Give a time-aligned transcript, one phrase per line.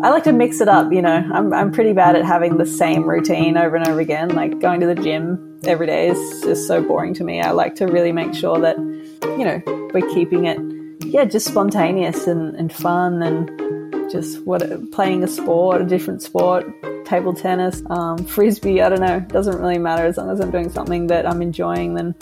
[0.00, 1.28] I like to mix it up, you know.
[1.32, 4.28] I'm, I'm pretty bad at having the same routine over and over again.
[4.28, 7.40] Like going to the gym every day is just so boring to me.
[7.40, 9.60] I like to really make sure that, you know,
[9.92, 10.58] we're keeping it,
[11.04, 16.64] yeah, just spontaneous and, and fun and just what playing a sport, a different sport,
[17.04, 18.80] table tennis, um, frisbee.
[18.80, 19.18] I don't know.
[19.18, 21.94] Doesn't really matter as long as I'm doing something that I'm enjoying.
[21.94, 22.14] Then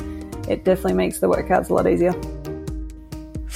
[0.49, 2.15] it definitely makes the workouts a lot easier.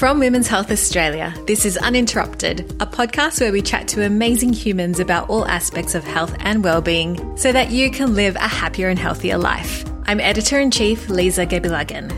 [0.00, 4.98] From Women's Health Australia, this is Uninterrupted, a podcast where we chat to amazing humans
[4.98, 8.98] about all aspects of health and well-being so that you can live a happier and
[8.98, 9.84] healthier life.
[10.06, 12.08] I'm editor-in-chief Lisa Gebilagan.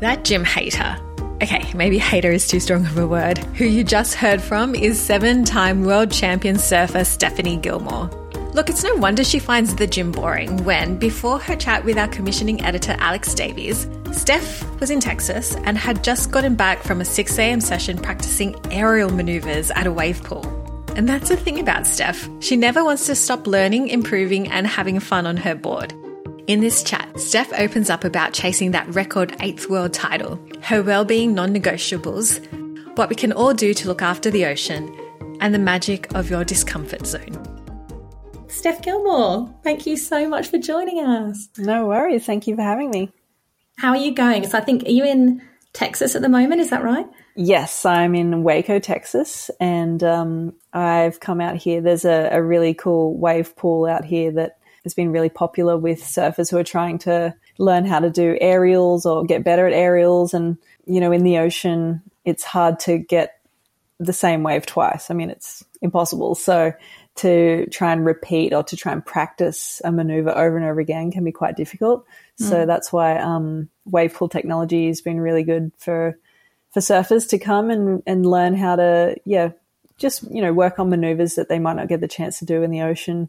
[0.00, 0.98] That gym hater.
[1.42, 3.38] Okay, maybe hater is too strong of a word.
[3.38, 8.10] Who you just heard from is seven-time world champion surfer Stephanie Gilmore.
[8.54, 12.06] Look, it's no wonder she finds the gym boring when, before her chat with our
[12.06, 17.04] commissioning editor Alex Davies, Steph was in Texas and had just gotten back from a
[17.04, 20.46] 6am session practicing aerial maneuvers at a wave pool.
[20.94, 22.28] And that's the thing about Steph.
[22.38, 25.92] She never wants to stop learning, improving, and having fun on her board.
[26.46, 31.34] In this chat, Steph opens up about chasing that record eighth world title, her well-being
[31.34, 34.96] non-negotiables, what we can all do to look after the ocean,
[35.40, 37.63] and the magic of your discomfort zone.
[38.64, 41.50] Steph Gilmore, thank you so much for joining us.
[41.58, 42.24] No worries.
[42.24, 43.10] Thank you for having me.
[43.76, 44.48] How are you going?
[44.48, 45.42] So I think, are you in
[45.74, 46.62] Texas at the moment?
[46.62, 47.06] Is that right?
[47.36, 51.82] Yes, I'm in Waco, Texas, and um, I've come out here.
[51.82, 56.00] There's a, a, really cool wave pool out here that has been really popular with
[56.00, 60.32] surfers who are trying to learn how to do aerials or get better at aerials.
[60.32, 60.56] And,
[60.86, 63.40] you know, in the ocean, it's hard to get
[64.00, 65.10] the same wave twice.
[65.10, 66.34] I mean, it's impossible.
[66.34, 66.72] So
[67.16, 71.12] to try and repeat or to try and practice a maneuver over and over again
[71.12, 72.04] can be quite difficult.
[72.40, 72.48] Mm.
[72.48, 76.18] So that's why um, wave pool technology has been really good for
[76.72, 79.50] for surfers to come and, and learn how to yeah
[79.96, 82.62] just you know work on maneuvers that they might not get the chance to do
[82.62, 83.28] in the ocean.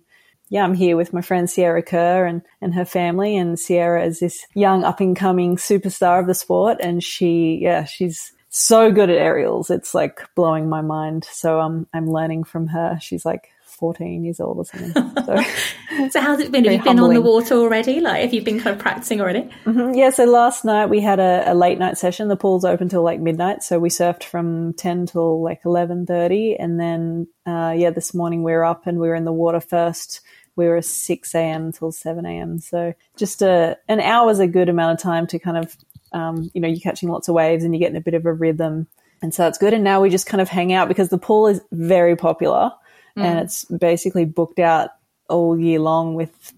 [0.50, 3.36] Yeah, I'm here with my friend Sierra Kerr and, and her family.
[3.36, 6.78] And Sierra is this young up and coming superstar of the sport.
[6.82, 9.72] And she, yeah, she's so good at aerials.
[9.72, 11.26] It's like blowing my mind.
[11.32, 13.00] So um, I'm learning from her.
[13.02, 14.94] She's like 14 years old or something.
[15.26, 16.64] So, so how's it been?
[16.66, 17.18] Have you been humbling.
[17.18, 18.00] on the water already?
[18.00, 19.50] Like, have you been kind of practicing already?
[19.66, 19.94] Mm-hmm.
[19.94, 20.10] Yeah.
[20.10, 22.28] So last night we had a, a, late night session.
[22.28, 23.64] The pool's open till like midnight.
[23.64, 26.56] So we surfed from 10 till like 11.30.
[26.60, 29.60] And then, uh, yeah, this morning we were up and we were in the water
[29.60, 30.22] first.
[30.56, 31.72] We were 6 a.m.
[31.72, 32.60] till 7 a.m.
[32.60, 35.76] So just a, an hour is a good amount of time to kind of,
[36.14, 38.34] um, you know, you're catching lots of waves and you're getting a bit of a
[38.34, 38.88] rhythm.
[39.22, 39.74] And so it's good.
[39.74, 42.72] And now we just kind of hang out because the pool is very popular
[43.18, 43.24] mm.
[43.24, 44.92] and it's basically booked out
[45.30, 46.54] all year long with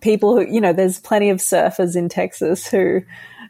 [0.00, 3.02] people who, you know, there's plenty of surfers in Texas who,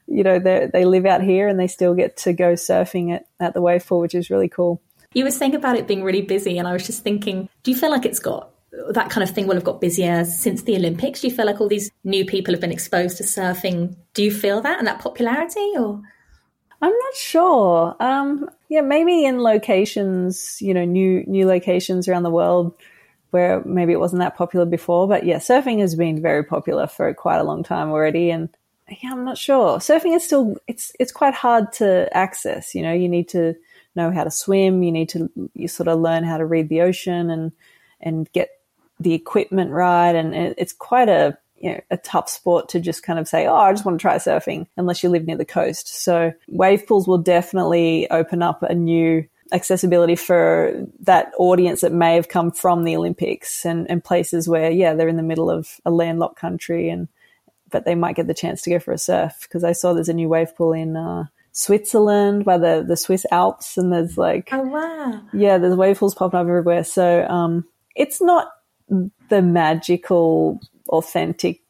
[0.06, 3.26] you know, they they live out here and they still get to go surfing at,
[3.40, 4.80] at the wave pool, which is really cool.
[5.14, 7.76] You were saying about it being really busy, and I was just thinking, do you
[7.76, 8.50] feel like it's got
[8.90, 11.20] that kind of thing will have got busier since the Olympics?
[11.20, 13.94] Do you feel like all these new people have been exposed to surfing?
[14.14, 16.00] Do you feel that and that popularity, or?
[16.80, 17.94] I'm not sure.
[18.00, 22.74] Um, yeah, maybe in locations, you know, new new locations around the world
[23.28, 25.06] where maybe it wasn't that popular before.
[25.06, 28.48] But yeah, surfing has been very popular for quite a long time already, and
[28.88, 29.76] yeah, I'm not sure.
[29.76, 32.74] Surfing is still it's it's quite hard to access.
[32.74, 33.54] You know, you need to
[33.94, 34.82] know how to swim.
[34.82, 37.52] You need to you sort of learn how to read the ocean and
[38.00, 38.48] and get
[39.00, 43.20] the equipment right, and it's quite a you know, a tough sport to just kind
[43.20, 46.02] of say, oh, I just want to try surfing unless you live near the coast.
[46.02, 52.16] So wave pools will definitely open up a new accessibility for that audience that may
[52.16, 55.80] have come from the Olympics and, and places where, yeah, they're in the middle of
[55.84, 57.06] a landlocked country and,
[57.70, 60.08] but they might get the chance to go for a surf because I saw there's
[60.08, 64.48] a new wave pool in, uh, Switzerland by the, the Swiss Alps and there's like,
[64.52, 65.22] oh wow.
[65.32, 66.82] Yeah, there's wave pools popping up everywhere.
[66.82, 68.48] So, um, it's not
[69.28, 71.62] the magical authentic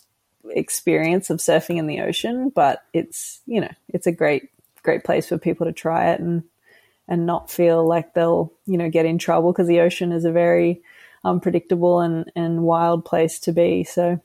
[0.51, 4.51] experience of surfing in the ocean, but it's, you know, it's a great,
[4.83, 6.43] great place for people to try it and,
[7.09, 10.33] and not feel like they'll, you know, get in trouble because the ocean is a
[10.33, 10.83] very
[11.25, 13.85] unpredictable and, and wild place to be.
[13.85, 14.21] So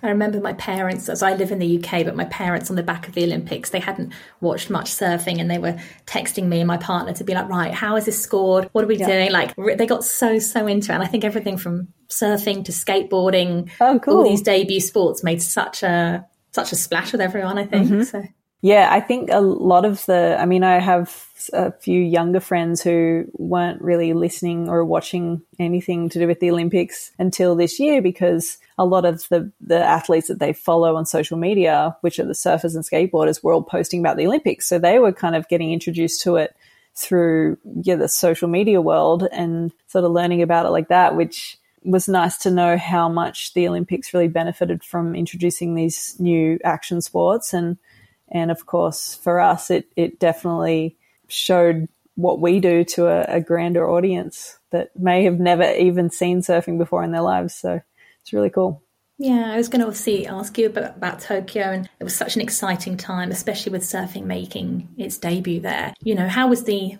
[0.00, 2.84] I remember my parents, as I live in the UK, but my parents on the
[2.84, 5.76] back of the Olympics, they hadn't watched much surfing and they were
[6.06, 8.68] texting me and my partner to be like, right, how is this scored?
[8.72, 9.08] What are we yeah.
[9.08, 9.32] doing?
[9.32, 10.94] Like, they got so, so into it.
[10.94, 14.18] And I think everything from surfing to skateboarding, oh, cool.
[14.18, 17.88] all these debut sports made such a, such a splash with everyone, I think.
[17.88, 18.02] Mm-hmm.
[18.04, 18.24] So.
[18.60, 22.82] Yeah, I think a lot of the, I mean, I have a few younger friends
[22.82, 28.02] who weren't really listening or watching anything to do with the Olympics until this year
[28.02, 32.26] because a lot of the, the athletes that they follow on social media, which are
[32.26, 34.66] the surfers and skateboarders, were all posting about the Olympics.
[34.66, 36.56] So they were kind of getting introduced to it
[36.98, 41.57] through yeah the social media world and sort of learning about it like that, which
[41.82, 47.00] was nice to know how much the Olympics really benefited from introducing these new action
[47.00, 47.78] sports and
[48.30, 50.96] and of course for us it it definitely
[51.28, 51.88] showed
[52.18, 56.76] what we do to a, a grander audience that may have never even seen surfing
[56.76, 57.54] before in their lives.
[57.54, 57.80] So
[58.20, 58.82] it's really cool.
[59.18, 62.36] Yeah, I was going to obviously ask you about, about, Tokyo, and it was such
[62.36, 65.94] an exciting time, especially with surfing making its debut there.
[66.00, 66.98] You know, how was the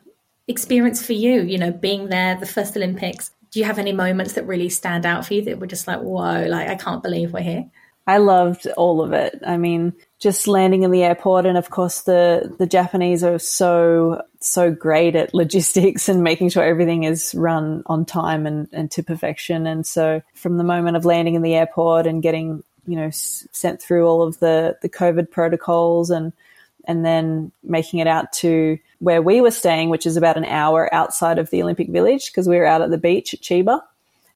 [0.48, 1.42] experience for you?
[1.42, 3.30] You know, being there, the first Olympics.
[3.58, 5.98] Do you have any moments that really stand out for you that were just like,
[5.98, 7.68] whoa, like I can't believe we're here?
[8.06, 9.42] I loved all of it.
[9.44, 14.22] I mean, just landing in the airport, and of course, the the Japanese are so
[14.38, 19.02] so great at logistics and making sure everything is run on time and, and to
[19.02, 19.66] perfection.
[19.66, 23.82] And so, from the moment of landing in the airport and getting you know sent
[23.82, 26.32] through all of the the COVID protocols and
[26.84, 30.92] and then making it out to where we were staying, which is about an hour
[30.92, 33.80] outside of the Olympic Village because we were out at the beach at Chiba.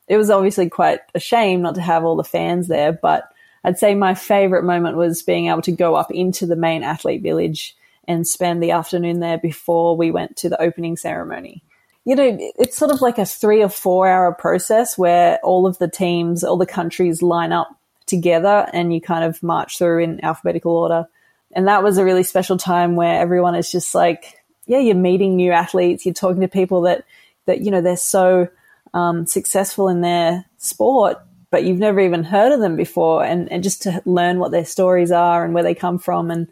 [0.08, 3.32] It was obviously quite a shame not to have all the fans there, but
[3.64, 7.22] I'd say my favorite moment was being able to go up into the main athlete
[7.22, 7.76] village
[8.08, 11.62] and spend the afternoon there before we went to the opening ceremony.
[12.04, 15.78] You know, it's sort of like a three or four hour process where all of
[15.78, 17.68] the teams, all the countries line up
[18.06, 21.06] together and you kind of march through in alphabetical order.
[21.52, 25.36] And that was a really special time where everyone is just like, yeah, you're meeting
[25.36, 27.04] new athletes, you're talking to people that,
[27.46, 28.48] that, you know, they're so
[28.94, 31.18] um, successful in their sport
[31.52, 34.64] but you've never even heard of them before and, and just to learn what their
[34.64, 36.48] stories are and where they come from and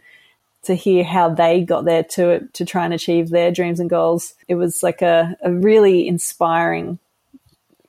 [0.63, 4.35] to hear how they got there to to try and achieve their dreams and goals.
[4.47, 6.99] It was like a, a really inspiring,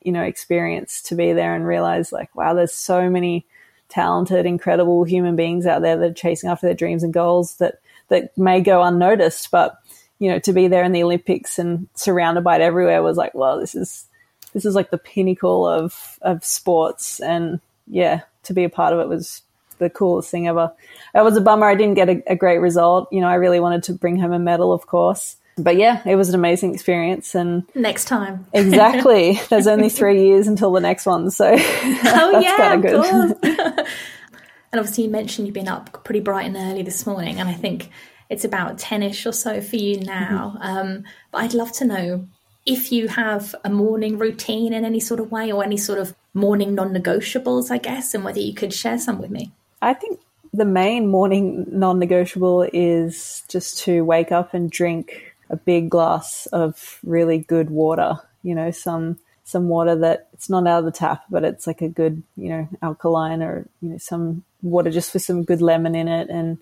[0.01, 3.45] you know, experience to be there and realize like, wow, there's so many
[3.89, 7.81] talented, incredible human beings out there that are chasing after their dreams and goals that
[8.07, 9.80] that may go unnoticed, but
[10.21, 13.33] you know, to be there in the Olympics and surrounded by it everywhere was like,
[13.33, 14.05] well, this is
[14.53, 18.99] this is like the pinnacle of of sports, and yeah, to be a part of
[18.99, 19.41] it was
[19.79, 20.71] the coolest thing ever.
[21.15, 23.11] It was a bummer I didn't get a, a great result.
[23.11, 25.37] You know, I really wanted to bring home a medal, of course.
[25.57, 27.33] But yeah, it was an amazing experience.
[27.33, 29.41] And next time, exactly.
[29.49, 33.33] There's only three years until the next one, so oh yeah, of course.
[33.41, 37.53] and obviously, you mentioned you've been up pretty bright and early this morning, and I
[37.53, 37.89] think
[38.31, 40.55] it's about ten-ish or so for you now.
[40.55, 40.77] Mm-hmm.
[40.77, 42.27] Um, but I'd love to know
[42.65, 46.15] if you have a morning routine in any sort of way or any sort of
[46.33, 49.51] morning non negotiables, I guess, and whether you could share some with me.
[49.81, 50.21] I think
[50.53, 56.45] the main morning non negotiable is just to wake up and drink a big glass
[56.53, 60.91] of really good water, you know, some some water that it's not out of the
[60.91, 65.13] tap, but it's like a good, you know, alkaline or, you know, some water just
[65.13, 66.59] with some good lemon in it and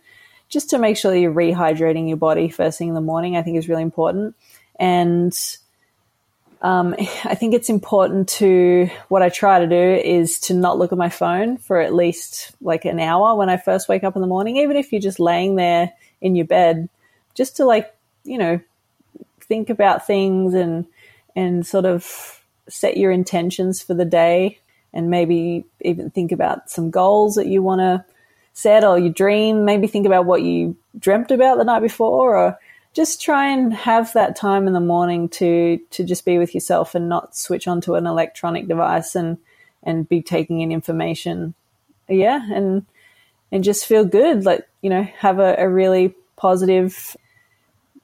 [0.49, 3.57] just to make sure you're rehydrating your body first thing in the morning, I think
[3.57, 4.35] is really important.
[4.79, 5.37] And
[6.61, 10.91] um, I think it's important to what I try to do is to not look
[10.91, 14.21] at my phone for at least like an hour when I first wake up in
[14.21, 16.89] the morning, even if you're just laying there in your bed,
[17.35, 18.59] just to like, you know,
[19.41, 20.85] think about things and,
[21.35, 24.59] and sort of set your intentions for the day
[24.93, 28.03] and maybe even think about some goals that you want to
[28.53, 29.65] set or you dream.
[29.65, 32.59] Maybe think about what you dreamt about the night before or
[32.93, 36.95] just try and have that time in the morning to to just be with yourself
[36.95, 39.37] and not switch onto an electronic device and
[39.83, 41.53] and be taking in information.
[42.07, 42.85] Yeah and
[43.51, 44.45] and just feel good.
[44.45, 47.15] Like you know have a, a really positive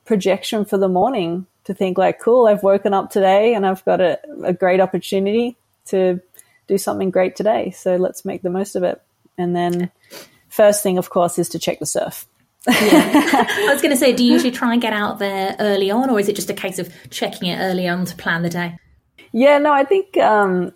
[0.06, 4.00] projection for the morning to think like cool i've woken up today and i've got
[4.00, 6.22] a, a great opportunity to
[6.68, 7.72] do something great today.
[7.72, 9.02] So let's make the most of it.
[9.38, 9.92] And then
[10.56, 12.28] first thing of course is to check the surf
[12.68, 13.46] yeah.
[13.48, 16.10] I was going to say, do you usually try and get out there early on,
[16.10, 18.78] or is it just a case of checking it early on to plan the day?
[19.32, 20.72] Yeah, no, I think, um,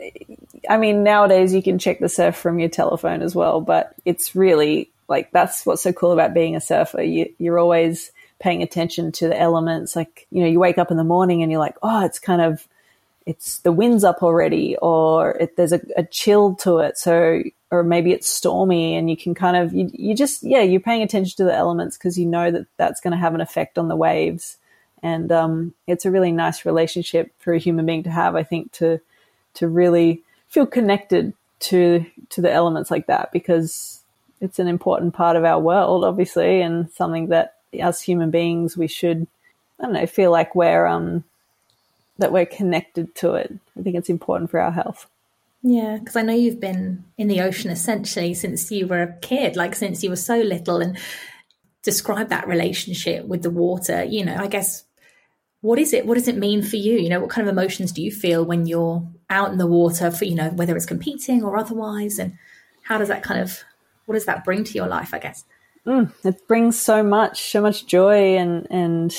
[0.69, 4.36] I mean, nowadays you can check the surf from your telephone as well, but it's
[4.36, 7.01] really like that's what's so cool about being a surfer.
[7.01, 9.95] You, you're always paying attention to the elements.
[9.95, 12.41] Like, you know, you wake up in the morning and you're like, oh, it's kind
[12.41, 12.67] of,
[13.25, 16.98] it's the wind's up already, or it, there's a, a chill to it.
[16.98, 20.79] So or maybe it's stormy and you can kind of you, you just yeah you're
[20.79, 23.77] paying attention to the elements because you know that that's going to have an effect
[23.77, 24.57] on the waves.
[25.01, 28.71] And um, it's a really nice relationship for a human being to have i think
[28.73, 28.99] to
[29.53, 34.01] to really feel connected to to the elements like that because
[34.41, 38.88] it's an important part of our world obviously and something that as human beings we
[38.88, 39.25] should
[39.79, 41.23] i don't know feel like we're um
[42.19, 43.51] that we're connected to it.
[43.77, 45.07] I think it's important for our health
[45.61, 49.55] yeah, because I know you've been in the ocean essentially since you were a kid,
[49.55, 50.97] like since you were so little, and
[51.83, 54.03] describe that relationship with the water.
[54.03, 54.83] You know, I guess
[55.61, 56.05] what is it?
[56.05, 56.97] What does it mean for you?
[56.97, 60.09] You know, what kind of emotions do you feel when you're out in the water
[60.11, 62.19] for, you know, whether it's competing or otherwise?
[62.19, 62.37] And
[62.83, 63.63] how does that kind of,
[64.05, 65.43] what does that bring to your life, I guess?
[65.85, 69.13] Mm, it brings so much, so much joy and, and,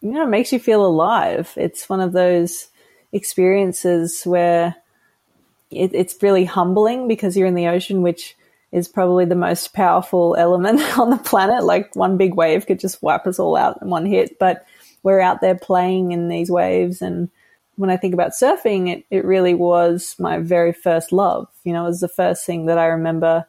[0.00, 1.52] you know, it makes you feel alive.
[1.56, 2.68] It's one of those
[3.12, 4.74] experiences where
[5.72, 8.36] it, it's really humbling because you're in the ocean, which
[8.72, 11.64] is probably the most powerful element on the planet.
[11.64, 14.66] Like one big wave could just wipe us all out in one hit, but
[15.02, 17.02] we're out there playing in these waves.
[17.02, 17.30] And
[17.76, 21.48] when I think about surfing, it, it really was my very first love.
[21.64, 23.46] You know, it was the first thing that I remember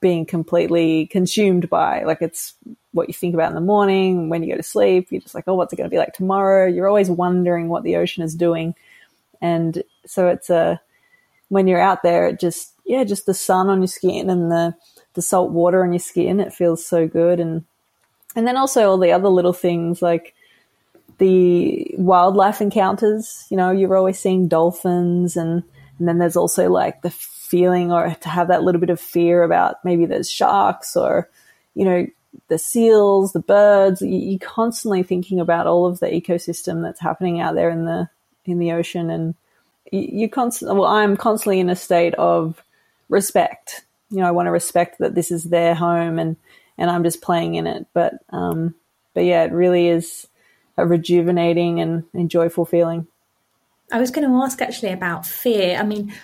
[0.00, 2.04] being completely consumed by.
[2.04, 2.54] Like it's
[2.92, 5.44] what you think about in the morning, when you go to sleep, you're just like,
[5.46, 6.66] oh, what's it going to be like tomorrow?
[6.66, 8.74] You're always wondering what the ocean is doing.
[9.40, 10.80] And so it's a,
[11.48, 14.74] when you're out there, it just, yeah, just the sun on your skin and the,
[15.14, 17.40] the salt water on your skin, it feels so good.
[17.40, 17.64] And,
[18.36, 20.34] and then also all the other little things like
[21.18, 25.62] the wildlife encounters, you know, you're always seeing dolphins and,
[25.98, 29.42] and then there's also like the feeling or to have that little bit of fear
[29.42, 31.28] about maybe there's sharks or,
[31.74, 32.06] you know,
[32.48, 34.02] the seals, the birds.
[34.02, 38.08] You're constantly thinking about all of the ecosystem that's happening out there in the
[38.44, 39.34] in the ocean, and
[39.92, 40.78] you constantly.
[40.78, 42.62] Well, I'm constantly in a state of
[43.08, 43.84] respect.
[44.10, 46.36] You know, I want to respect that this is their home, and
[46.76, 47.86] and I'm just playing in it.
[47.92, 48.74] But um,
[49.14, 50.28] but yeah, it really is
[50.76, 53.06] a rejuvenating and, and joyful feeling.
[53.90, 55.76] I was going to ask actually about fear.
[55.76, 56.14] I mean,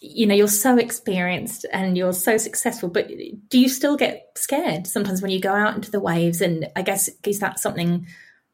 [0.00, 3.08] you know, you're so experienced and you're so successful, but
[3.48, 6.40] do you still get scared sometimes when you go out into the waves?
[6.40, 8.06] And I guess is that something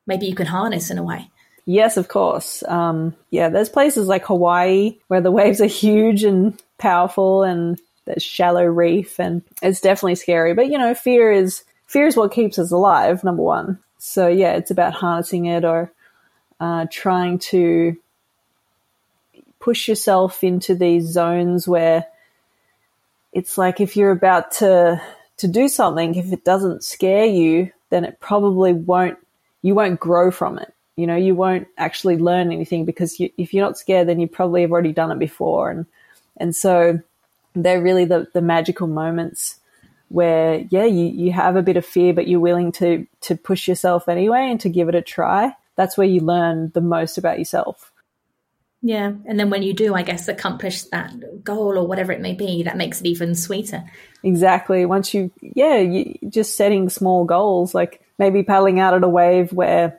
[0.06, 1.30] maybe you can harness in a way?
[1.66, 2.62] Yes, of course.
[2.68, 8.22] Um, yeah, there's places like Hawaii where the waves are huge and powerful, and there's
[8.22, 10.54] shallow reef, and it's definitely scary.
[10.54, 13.24] But you know, fear is fear is what keeps us alive.
[13.24, 13.78] Number one.
[13.98, 15.90] So yeah, it's about harnessing it or
[16.60, 17.96] uh, trying to
[19.60, 22.04] push yourself into these zones where
[23.32, 25.00] it's like if you're about to
[25.38, 29.16] to do something, if it doesn't scare you, then it probably won't
[29.62, 30.73] you won't grow from it.
[30.96, 34.28] You know, you won't actually learn anything because you, if you're not scared, then you
[34.28, 35.86] probably have already done it before, and
[36.36, 37.00] and so
[37.54, 39.58] they're really the the magical moments
[40.08, 43.66] where yeah you, you have a bit of fear but you're willing to to push
[43.66, 47.38] yourself anyway and to give it a try that's where you learn the most about
[47.38, 47.90] yourself
[48.86, 49.12] yeah.
[49.24, 52.64] And then when you do, I guess, accomplish that goal or whatever it may be,
[52.64, 53.82] that makes it even sweeter.
[54.22, 54.84] Exactly.
[54.84, 59.54] Once you, yeah, you just setting small goals, like maybe paddling out at a wave
[59.54, 59.98] where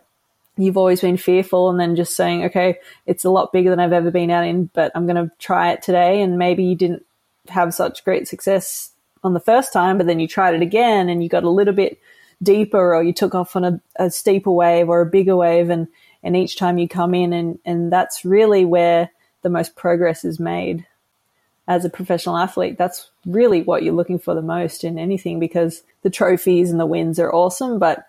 [0.57, 3.93] you've always been fearful and then just saying, okay, it's a lot bigger than I've
[3.93, 6.21] ever been out in, but I'm going to try it today.
[6.21, 7.05] And maybe you didn't
[7.49, 8.91] have such great success
[9.23, 11.73] on the first time, but then you tried it again and you got a little
[11.73, 11.99] bit
[12.43, 15.87] deeper or you took off on a, a steeper wave or a bigger wave and
[16.23, 19.11] and each time you come in and, and that's really where
[19.43, 20.85] the most progress is made
[21.67, 22.79] as a professional athlete.
[22.79, 26.85] That's really what you're looking for the most in anything because the trophies and the
[26.87, 28.07] wins are awesome, but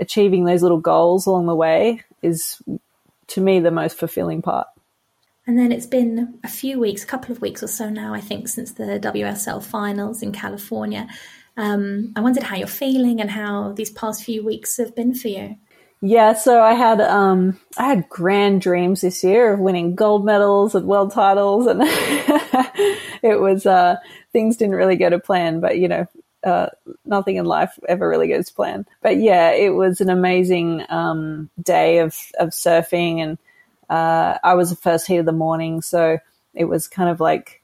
[0.00, 2.60] achieving those little goals along the way is
[3.28, 4.66] to me the most fulfilling part.
[5.46, 8.20] And then it's been a few weeks, a couple of weeks or so now, I
[8.20, 11.08] think, since the WSL finals in California.
[11.56, 15.28] Um, I wondered how you're feeling and how these past few weeks have been for
[15.28, 15.56] you.
[16.04, 20.74] Yeah, so I had um I had grand dreams this year of winning gold medals
[20.74, 21.80] and world titles and
[23.22, 23.96] it was uh
[24.32, 26.08] things didn't really go to plan, but you know,
[26.44, 26.68] uh
[27.04, 28.86] nothing in life ever really goes to plan.
[29.00, 33.38] But yeah, it was an amazing um day of of surfing and
[33.90, 36.18] uh I was the first heat of the morning, so
[36.54, 37.62] it was kind of like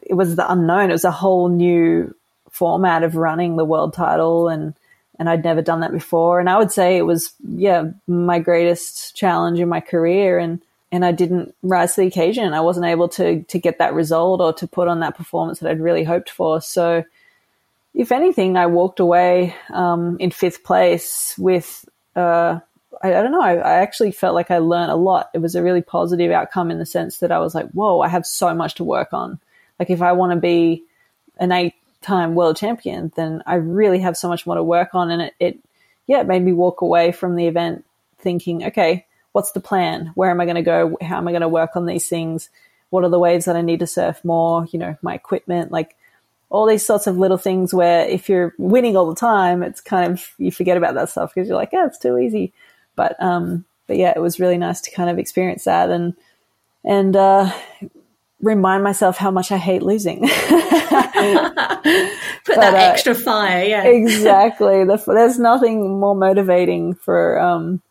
[0.00, 0.90] it was the unknown.
[0.90, 2.14] It was a whole new
[2.50, 4.74] format of running the world title and
[5.18, 6.40] and I'd never done that before.
[6.40, 10.38] And I would say it was, yeah, my greatest challenge in my career.
[10.38, 12.52] And, and I didn't rise to the occasion.
[12.52, 15.70] I wasn't able to, to get that result or to put on that performance that
[15.70, 16.60] I'd really hoped for.
[16.60, 17.04] So
[17.94, 22.58] if anything, I walked away, um, in fifth place with, uh,
[23.02, 23.42] I, don't know.
[23.42, 25.30] I, I, actually felt like I learned a lot.
[25.32, 28.08] It was a really positive outcome in the sense that I was like, whoa, I
[28.08, 29.38] have so much to work on.
[29.78, 30.84] Like if I want to be
[31.38, 35.10] an eight time world champion, then I really have so much more to work on.
[35.10, 35.58] And it, it
[36.06, 37.84] yeah, it made me walk away from the event
[38.18, 40.12] thinking, okay, what's the plan?
[40.14, 40.96] Where am I going to go?
[41.00, 42.50] How am I going to work on these things?
[42.90, 44.66] What are the waves that I need to surf more?
[44.70, 45.96] You know, my equipment, like
[46.54, 50.12] all these sorts of little things where if you're winning all the time, it's kind
[50.12, 52.52] of, you forget about that stuff because you're like, yeah, it's too easy.
[52.94, 56.14] But, um, but yeah, it was really nice to kind of experience that and,
[56.84, 57.52] and, uh,
[58.40, 60.20] remind myself how much I hate losing.
[60.28, 61.54] Put but,
[62.46, 63.82] that uh, extra fire, yeah.
[63.82, 64.84] exactly.
[64.84, 67.82] The, there's nothing more motivating for um,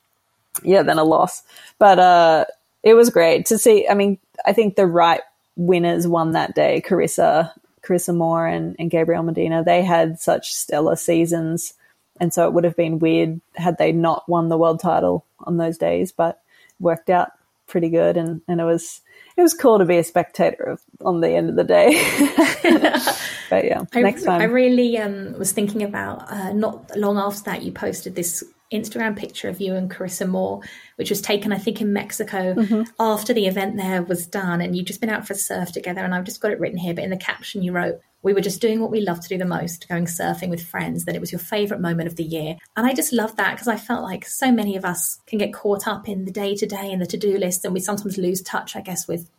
[0.63, 1.43] yeah, than a loss.
[1.79, 2.46] But uh,
[2.82, 3.89] it was great to see.
[3.89, 5.22] I mean, I think the right
[5.58, 6.82] winners won that day.
[6.86, 7.51] Carissa,
[7.84, 9.63] Carissa Moore, and, and Gabriel Medina.
[9.63, 11.74] They had such stellar seasons,
[12.20, 15.58] and so it would have been weird had they not won the world title on
[15.58, 16.12] those days.
[16.12, 16.42] But
[16.80, 17.32] worked out
[17.68, 19.02] pretty good, and and it was
[19.36, 21.90] it was cool to be a spectator on the end of the day.
[23.50, 24.42] but yeah, I, next time.
[24.42, 29.16] I really um, was thinking about uh, not long after that you posted this Instagram
[29.16, 30.62] picture of you and Carissa Moore,
[30.96, 32.84] which was taken, I think, in Mexico mm-hmm.
[33.00, 34.62] after the event there was done.
[34.62, 36.02] And you'd just been out for a surf together.
[36.02, 38.42] And I've just got it written here, but in the caption you wrote, we were
[38.42, 41.20] just doing what we love to do the most, going surfing with friends, that it
[41.20, 42.56] was your favorite moment of the year.
[42.75, 45.53] And I just love that because I felt like so many of us can get
[45.53, 47.65] caught up in the day to day and the to do list.
[47.65, 49.30] And we sometimes lose touch, I guess, with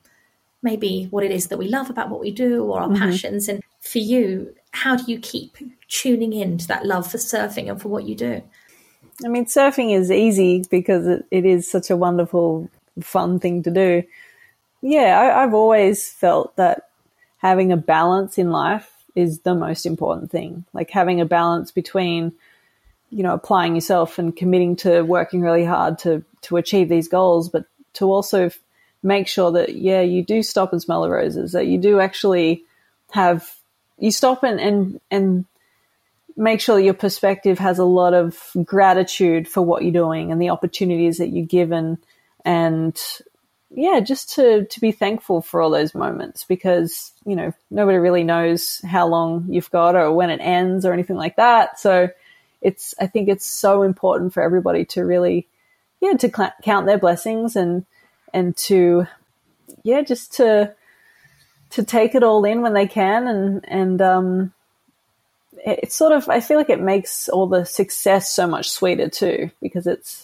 [0.63, 3.03] maybe what it is that we love about what we do or our mm-hmm.
[3.03, 3.49] passions.
[3.49, 5.57] And for you, how do you keep
[5.89, 8.43] tuning in to that love for surfing and for what you do?
[9.25, 12.69] I mean, surfing is easy because it, it is such a wonderful,
[13.01, 14.03] fun thing to do.
[14.83, 16.91] Yeah, I, I've always felt that
[17.45, 20.65] having a balance in life is the most important thing.
[20.73, 22.33] Like having a balance between,
[23.11, 27.51] you know, applying yourself and committing to working really hard to to achieve these goals,
[27.51, 28.51] but to also
[29.03, 32.65] make sure that yeah, you do stop and smell the roses, that you do actually
[33.11, 33.55] have
[33.99, 35.45] you stop and and and
[36.39, 40.49] make sure your perspective has a lot of gratitude for what you're doing and the
[40.49, 41.99] opportunities that you're given
[42.43, 42.99] and
[43.75, 48.25] yeah just to to be thankful for all those moments because you know nobody really
[48.25, 51.79] knows how long you've got or when it ends or anything like that.
[51.79, 52.09] So
[52.65, 55.47] it's i think it's so important for everybody to really
[56.01, 57.85] yeah to cl- count their blessings and
[58.33, 59.07] and to
[59.85, 60.75] yeah just to
[61.71, 64.53] to take it all in when they can and and um
[65.67, 69.51] it's sort of I feel like it makes all the success so much sweeter too
[69.63, 70.24] because it's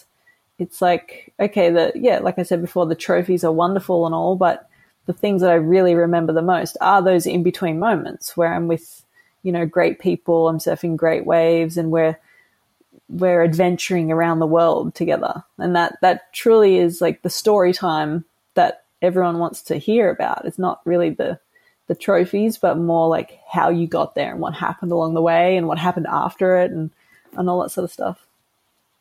[0.61, 4.35] it's like okay the yeah like I said before the trophies are wonderful and all
[4.35, 4.69] but
[5.07, 8.67] the things that I really remember the most are those in between moments where I'm
[8.67, 9.03] with
[9.43, 12.17] you know great people I'm surfing great waves and we're
[13.09, 18.23] we're adventuring around the world together and that that truly is like the story time
[18.53, 21.39] that everyone wants to hear about it's not really the
[21.91, 25.57] the trophies, but more like how you got there and what happened along the way
[25.57, 26.89] and what happened after it and,
[27.35, 28.25] and all that sort of stuff.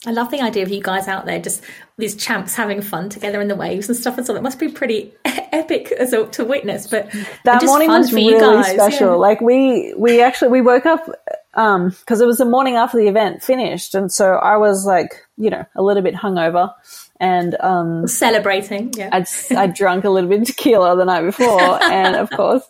[0.06, 1.62] I love the idea of you guys out there, just
[1.98, 4.34] these champs having fun together in the waves and stuff and so.
[4.34, 6.86] It must be pretty epic as a, to witness.
[6.86, 7.10] But
[7.44, 9.08] that morning was really special.
[9.08, 9.14] Yeah.
[9.14, 11.06] Like we we actually we woke up
[11.54, 15.26] um because it was the morning after the event finished, and so I was like
[15.36, 16.72] you know a little bit hungover,
[17.18, 18.94] and um, celebrating.
[18.96, 22.64] Yeah, I'd I'd drunk a little bit of tequila the night before, and of course,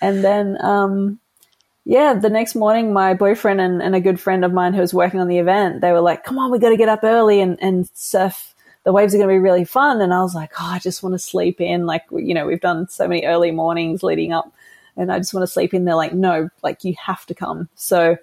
[0.00, 1.20] and then um,
[1.84, 4.94] yeah, the next morning, my boyfriend and, and a good friend of mine who was
[4.94, 7.40] working on the event, they were like, "Come on, we got to get up early
[7.40, 10.00] and and surf." The waves are going to be really fun.
[10.00, 11.86] And I was like, oh, I just want to sleep in.
[11.86, 14.52] Like, you know, we've done so many early mornings leading up
[14.96, 15.84] and I just want to sleep in.
[15.84, 17.68] They're like, no, like you have to come.
[17.74, 18.16] So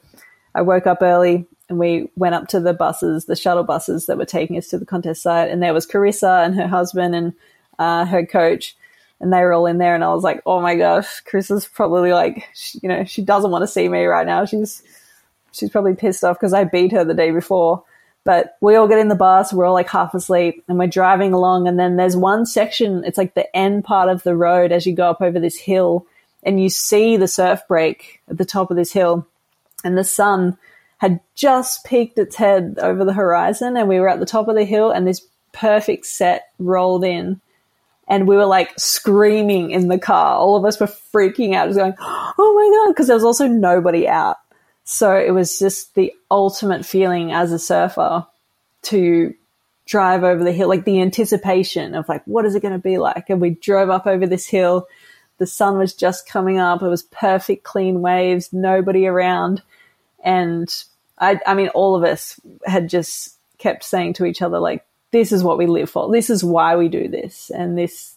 [0.55, 4.17] I woke up early, and we went up to the buses, the shuttle buses that
[4.17, 7.33] were taking us to the contest site, and there was Carissa and her husband and
[7.77, 8.75] uh, her coach,
[9.19, 11.67] and they were all in there, and I was like, oh my gosh, chris is
[11.67, 14.45] probably like, she, you know, she doesn't want to see me right now.
[14.45, 14.84] She's
[15.51, 17.84] she's probably pissed off because I beat her the day before.
[18.25, 21.34] But we all get in the bus, we're all like half asleep, and we're driving
[21.34, 24.86] along, and then there's one section, it's like the end part of the road as
[24.86, 26.05] you go up over this hill,
[26.43, 29.25] and you see the surf break at the top of this hill,
[29.84, 30.58] and the sun
[30.99, 34.55] had just peeked its head over the horizon and we were at the top of
[34.55, 37.39] the hill and this perfect set rolled in
[38.09, 40.35] and we were like screaming in the car.
[40.35, 43.47] All of us were freaking out, just going, "Oh my god!" Because there was also
[43.47, 44.37] nobody out,
[44.83, 48.25] so it was just the ultimate feeling as a surfer
[48.81, 49.33] to
[49.85, 52.99] drive over the hill, like the anticipation of like, what is it going to be
[52.99, 53.29] like?
[53.29, 54.87] And we drove up over this hill.
[55.39, 56.83] The sun was just coming up.
[56.83, 59.61] It was perfect, clean waves, nobody around,
[60.23, 60.67] and
[61.19, 65.31] I, I mean, all of us had just kept saying to each other, like, this
[65.31, 66.11] is what we live for.
[66.11, 67.49] This is why we do this.
[67.49, 68.15] And this,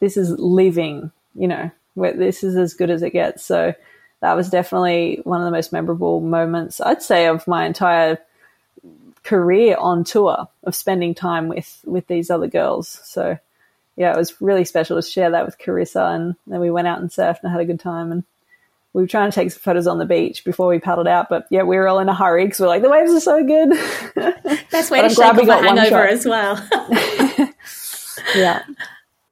[0.00, 3.44] this is living, you know, where this is as good as it gets.
[3.44, 3.74] So
[4.20, 8.18] that was definitely one of the most memorable moments, I'd say, of my entire
[9.22, 13.00] career on tour of spending time with, with these other girls.
[13.04, 13.38] So
[13.96, 16.14] yeah, it was really special to share that with Carissa.
[16.14, 18.10] And then we went out and surfed and had a good time.
[18.10, 18.24] And
[18.94, 21.46] we were trying to take some photos on the beach before we paddled out, but
[21.50, 23.70] yeah, we were all in a hurry because we're like, the waves are so good.
[24.70, 26.62] Best way to shake off a hangover as well.
[28.36, 28.62] yeah.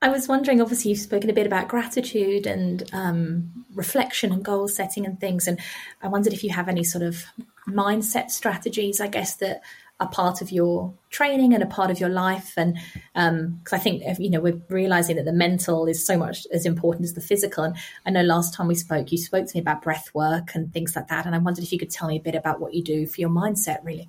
[0.02, 4.66] I was wondering, obviously, you've spoken a bit about gratitude and um, reflection and goal
[4.66, 5.46] setting and things.
[5.46, 5.60] And
[6.02, 7.26] I wondered if you have any sort of
[7.68, 9.60] mindset strategies, I guess, that
[10.00, 12.54] a part of your training and a part of your life.
[12.56, 12.74] And
[13.12, 16.66] because um, I think you know we're realizing that the mental is so much as
[16.66, 17.64] important as the physical.
[17.64, 20.72] And I know last time we spoke, you spoke to me about breath work and
[20.72, 21.26] things like that.
[21.26, 23.20] And I wondered if you could tell me a bit about what you do for
[23.20, 24.08] your mindset, really.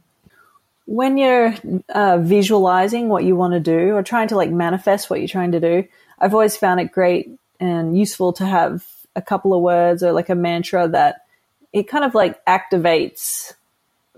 [0.85, 1.53] When you're
[1.89, 5.51] uh, visualizing what you want to do or trying to like manifest what you're trying
[5.51, 5.87] to do,
[6.19, 10.29] I've always found it great and useful to have a couple of words or like
[10.29, 11.25] a mantra that
[11.73, 13.53] it kind of like activates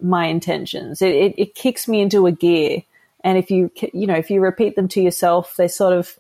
[0.04, 1.02] my intentions.
[1.02, 2.84] It, it, it kicks me into a gear.
[3.24, 6.20] And if you, you know, if you repeat them to yourself, they sort of,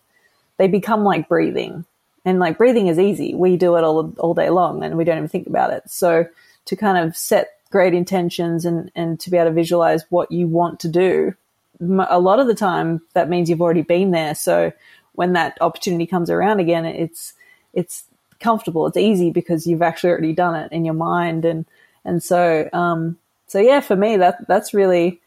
[0.58, 1.86] they become like breathing.
[2.26, 3.36] And like breathing is easy.
[3.36, 5.84] We do it all, all day long and we don't even think about it.
[5.90, 6.26] So
[6.66, 10.48] to kind of set great intentions and, and to be able to visualize what you
[10.48, 11.36] want to do,
[11.82, 14.36] a lot of the time that means you've already been there.
[14.36, 14.72] So
[15.12, 17.34] when that opportunity comes around again, it's,
[17.74, 18.06] it's
[18.40, 18.88] comfortable.
[18.88, 21.44] It's easy because you've actually already done it in your mind.
[21.44, 21.66] And,
[22.06, 23.18] and so, um,
[23.54, 25.22] so yeah, for me, that that's really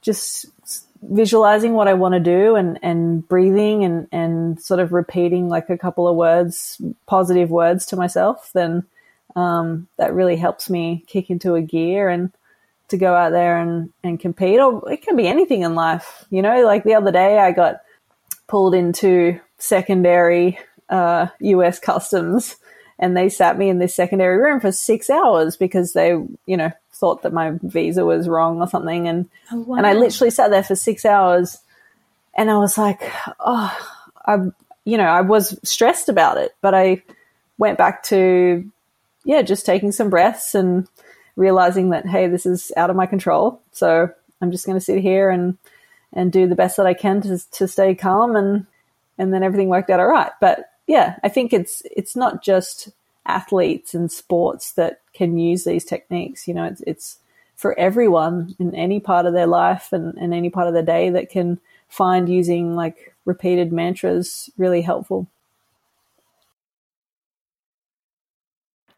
[0.00, 0.46] just
[1.00, 5.70] visualizing what I want to do and, and breathing and, and sort of repeating like
[5.70, 8.82] a couple of words, positive words to myself, then
[9.36, 12.32] um, that really helps me kick into a gear and
[12.88, 14.58] to go out there and, and compete.
[14.58, 17.82] Or it can be anything in life, you know, like the other day I got
[18.48, 22.56] pulled into secondary uh, US customs
[23.02, 26.10] and they sat me in this secondary room for six hours because they,
[26.46, 29.08] you know, thought that my visa was wrong or something.
[29.08, 29.76] And, oh, wow.
[29.78, 31.58] and I literally sat there for six hours
[32.36, 33.02] and I was like,
[33.40, 33.76] oh,
[34.24, 34.36] I,
[34.84, 37.02] you know, I was stressed about it, but I
[37.58, 38.70] went back to,
[39.24, 40.86] yeah, just taking some breaths and
[41.34, 43.60] realizing that, hey, this is out of my control.
[43.72, 44.10] So
[44.40, 45.58] I'm just going to sit here and,
[46.12, 48.64] and do the best that I can to, to stay calm and,
[49.18, 50.30] and then everything worked out all right.
[50.40, 52.90] But yeah, I think it's, it's not just
[53.24, 56.46] athletes and sports that can use these techniques.
[56.46, 57.18] You know, it's, it's
[57.56, 61.08] for everyone in any part of their life and, and any part of their day
[61.08, 65.26] that can find using like repeated mantras really helpful.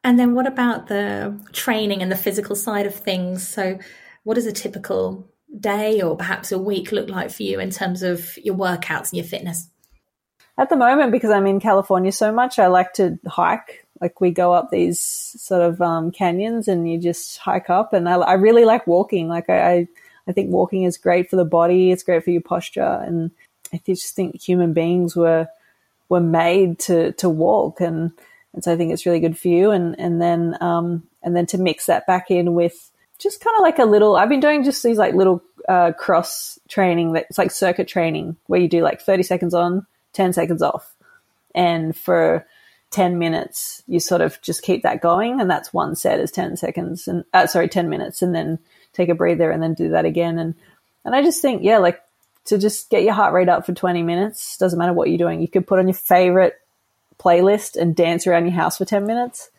[0.02, 3.46] And then what about the training and the physical side of things?
[3.46, 3.78] So,
[4.24, 5.28] what does a typical
[5.60, 9.18] day or perhaps a week look like for you in terms of your workouts and
[9.18, 9.68] your fitness?
[10.56, 14.30] At the moment, because I'm in California so much, I like to hike like we
[14.30, 17.92] go up these sort of um, canyons and you just hike up.
[17.92, 19.28] And I, I really like walking.
[19.28, 19.88] Like I, I,
[20.28, 21.90] I, think walking is great for the body.
[21.90, 22.82] It's great for your posture.
[22.82, 23.30] And
[23.72, 25.48] I just think human beings were
[26.08, 27.80] were made to to walk.
[27.80, 28.12] And
[28.52, 29.70] and so I think it's really good for you.
[29.70, 33.62] And and then um, and then to mix that back in with just kind of
[33.62, 34.16] like a little.
[34.16, 38.60] I've been doing just these like little uh, cross training that's like circuit training where
[38.60, 40.94] you do like thirty seconds on, ten seconds off,
[41.54, 42.46] and for
[42.94, 45.40] 10 minutes, you sort of just keep that going.
[45.40, 48.60] And that's one set is 10 seconds and, uh, sorry, 10 minutes and then
[48.92, 50.38] take a breather and then do that again.
[50.38, 50.54] And,
[51.04, 52.00] and I just think, yeah, like
[52.44, 55.40] to just get your heart rate up for 20 minutes, doesn't matter what you're doing.
[55.40, 56.54] You could put on your favorite
[57.18, 59.50] playlist and dance around your house for 10 minutes.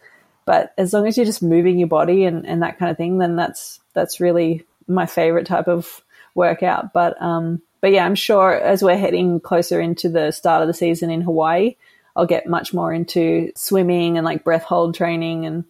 [0.46, 3.18] But as long as you're just moving your body and, and that kind of thing,
[3.18, 6.02] then that's, that's really my favorite type of
[6.36, 6.94] workout.
[6.94, 10.74] But, um, but yeah, I'm sure as we're heading closer into the start of the
[10.74, 11.76] season in Hawaii,
[12.16, 15.66] I'll get much more into swimming and like breath hold training and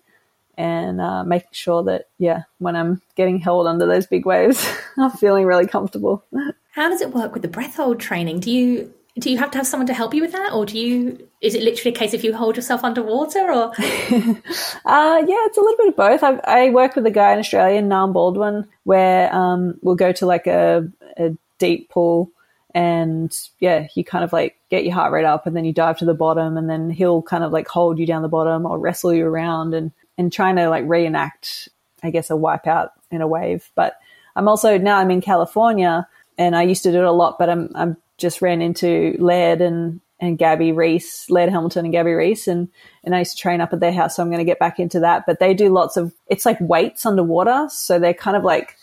[0.58, 4.66] and uh, making sure that yeah, when I'm getting held under those big waves,
[4.98, 6.24] I'm feeling really comfortable.
[6.72, 8.40] How does it work with the breath hold training?
[8.40, 10.80] Do you do you have to have someone to help you with that, or do
[10.80, 11.28] you?
[11.42, 13.74] Is it literally a case if you hold yourself underwater, or?
[13.78, 16.24] uh, yeah, it's a little bit of both.
[16.24, 20.26] I, I work with a guy in Australia, Nam Baldwin, where um, we'll go to
[20.26, 22.32] like a, a deep pool
[22.76, 25.98] and yeah, you kind of like get your heart rate up and then you dive
[26.00, 28.78] to the bottom and then he'll kind of like hold you down the bottom or
[28.78, 31.70] wrestle you around and, and trying to like reenact,
[32.04, 33.72] I guess, a wipeout in a wave.
[33.76, 33.98] But
[34.36, 36.06] I'm also now I'm in California
[36.38, 39.62] and I used to do it a lot, but I'm, I'm just ran into Laird
[39.62, 42.68] and, and Gabby Reece, Laird Hamilton and Gabby Reece And,
[43.06, 44.18] and I used to train up at their house.
[44.18, 46.60] So I'm going to get back into that, but they do lots of, it's like
[46.60, 47.68] weights underwater.
[47.70, 48.76] So they're kind of like,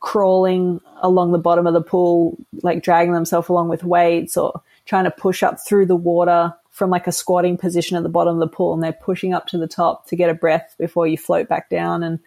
[0.00, 5.04] crawling along the bottom of the pool, like dragging themselves along with weights or trying
[5.04, 8.40] to push up through the water from like a squatting position at the bottom of
[8.40, 11.18] the pool and they're pushing up to the top to get a breath before you
[11.18, 12.02] float back down.
[12.02, 12.18] And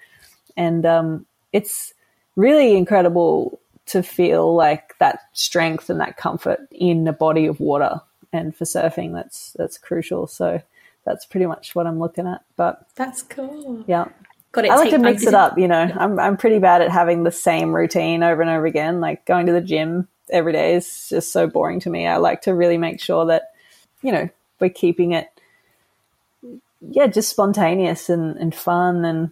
[0.55, 1.93] and um, it's
[2.35, 8.01] really incredible to feel like that strength and that comfort in a body of water
[8.31, 9.13] and for surfing.
[9.13, 10.27] That's that's crucial.
[10.27, 10.61] So
[11.05, 12.43] that's pretty much what I'm looking at.
[12.55, 13.83] But that's cool.
[13.87, 14.09] Yeah
[14.55, 15.57] I like to mix it up.
[15.57, 19.01] You know, I'm I'm pretty bad at having the same routine over and over again.
[19.01, 22.07] Like going to the gym every day is just so boring to me.
[22.07, 23.53] I like to really make sure that
[24.01, 25.29] you know we're keeping it,
[26.81, 29.31] yeah, just spontaneous and and fun and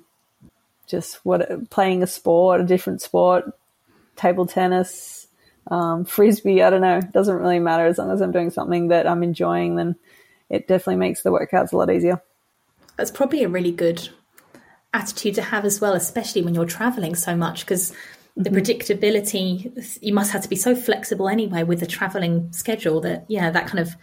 [0.87, 3.45] just what playing a sport, a different sport,
[4.15, 5.27] table tennis,
[5.67, 6.63] um, frisbee.
[6.63, 6.97] I don't know.
[6.97, 9.75] It doesn't really matter as long as I'm doing something that I'm enjoying.
[9.75, 9.95] Then
[10.49, 12.21] it definitely makes the workouts a lot easier.
[12.97, 14.09] That's probably a really good
[14.93, 17.93] attitude to have as well, especially when you're traveling so much because
[18.35, 18.59] the mm-hmm.
[18.59, 23.49] predictability you must have to be so flexible anyway with the traveling schedule that yeah
[23.49, 23.95] that kind of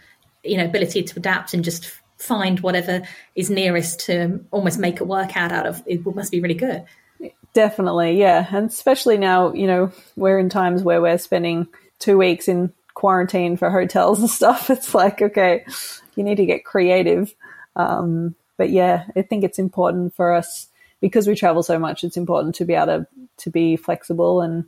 [0.43, 3.01] you know ability to adapt and just find whatever
[3.35, 6.83] is nearest to almost make a workout out of it must be really good.
[7.53, 12.47] Definitely yeah and especially now you know we're in times where we're spending two weeks
[12.47, 14.69] in quarantine for hotels and stuff.
[14.69, 15.65] It's like okay
[16.15, 17.33] you need to get creative.
[17.75, 20.67] Um, but yeah i think it's important for us
[21.01, 23.07] because we travel so much it's important to be able to
[23.37, 24.65] to be flexible and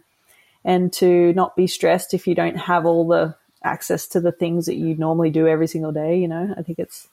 [0.63, 4.65] and to not be stressed if you don't have all the access to the things
[4.65, 6.17] that you normally do every single day.
[6.17, 7.07] You know, I think it's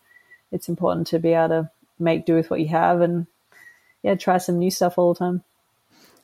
[0.53, 3.27] it's important to be able to make do with what you have and
[4.03, 5.43] yeah, try some new stuff all the time.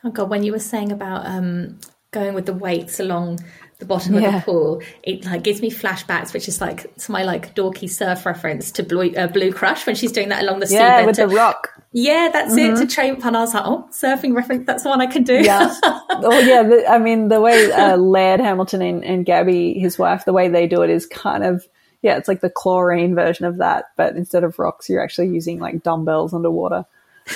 [0.03, 1.79] Oh god, when you were saying about um,
[2.11, 3.41] going with the weights along
[3.79, 4.29] the bottom yeah.
[4.29, 7.91] of the pool, it like gives me flashbacks, which is like to my like dorky
[7.91, 10.75] surf reference to Blue, uh, Blue Crush when she's doing that along the sea.
[10.75, 11.71] Yeah, with to, the rock.
[11.93, 12.75] Yeah, that's mm-hmm.
[12.75, 13.21] it to train.
[13.23, 14.67] And I was like, oh, surfing reference.
[14.67, 15.35] That's the one I can do.
[15.35, 15.75] Yeah.
[15.83, 16.63] oh yeah.
[16.63, 20.49] The, I mean, the way uh, Laird Hamilton and, and Gabby, his wife, the way
[20.49, 21.67] they do it is kind of
[22.05, 25.59] yeah, it's like the chlorine version of that, but instead of rocks, you're actually using
[25.59, 26.85] like dumbbells underwater.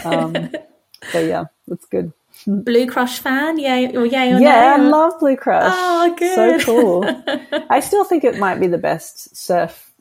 [0.04, 0.50] Um,
[1.10, 2.12] so yeah, that's good.
[2.46, 3.58] Blue Crush fan?
[3.58, 4.84] Yay or yay or Yeah, no?
[4.84, 5.72] I love Blue Crush.
[5.74, 6.60] Oh, good.
[6.60, 7.22] So cool.
[7.70, 9.92] I still think it might be the best surf,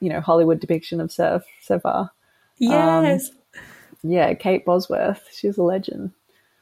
[0.00, 2.10] you know, Hollywood depiction of surf so far.
[2.58, 3.30] Yes.
[3.30, 5.28] Um, yeah, Kate Bosworth.
[5.32, 6.12] She's a legend.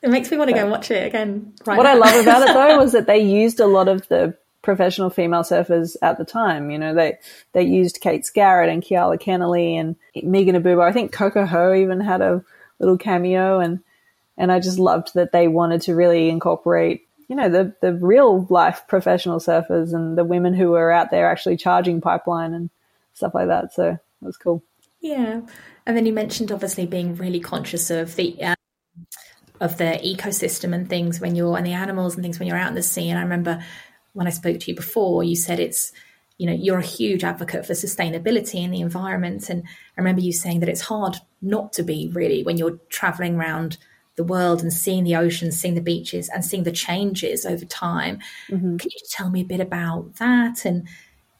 [0.02, 1.52] It makes me want to go and watch it again.
[1.66, 1.90] Right what now.
[1.90, 5.42] I love about it though was that they used a lot of the professional female
[5.42, 6.70] surfers at the time.
[6.70, 7.18] You know, they
[7.52, 10.82] they used Kate Skarratt and Keala Kennelly and Megan Abubo.
[10.82, 12.42] I think Coco Ho even had a
[12.78, 13.80] little cameo and
[14.36, 18.46] and I just loved that they wanted to really incorporate, you know, the, the real
[18.48, 22.70] life professional surfers and the women who were out there actually charging pipeline and
[23.14, 23.74] stuff like that.
[23.74, 24.62] So it was cool.
[25.00, 25.42] Yeah.
[25.86, 28.54] And then you mentioned obviously being really conscious of the, uh,
[29.60, 32.68] of the ecosystem and things when you're, and the animals and things when you're out
[32.68, 33.10] in the sea.
[33.10, 33.62] And I remember
[34.12, 35.92] when I spoke to you before, you said it's,
[36.38, 39.50] you know, you're a huge advocate for sustainability in the environment.
[39.50, 43.36] And I remember you saying that it's hard not to be really when you're traveling
[43.36, 43.76] around
[44.16, 48.18] the world and seeing the oceans, seeing the beaches, and seeing the changes over time.
[48.48, 48.76] Mm-hmm.
[48.76, 50.86] Can you tell me a bit about that and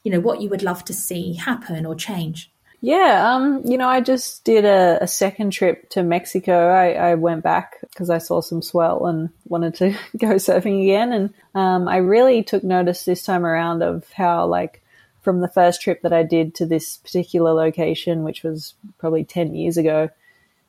[0.02, 2.50] you know what you would love to see happen or change?
[2.82, 6.70] Yeah, um, you know, I just did a, a second trip to Mexico.
[6.70, 11.12] I, I went back because I saw some swell and wanted to go surfing again.
[11.12, 14.82] And um, I really took notice this time around of how, like,
[15.20, 19.54] from the first trip that I did to this particular location, which was probably 10
[19.54, 20.08] years ago,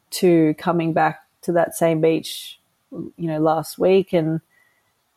[0.09, 2.59] to coming back to that same beach,
[2.91, 4.41] you know, last week and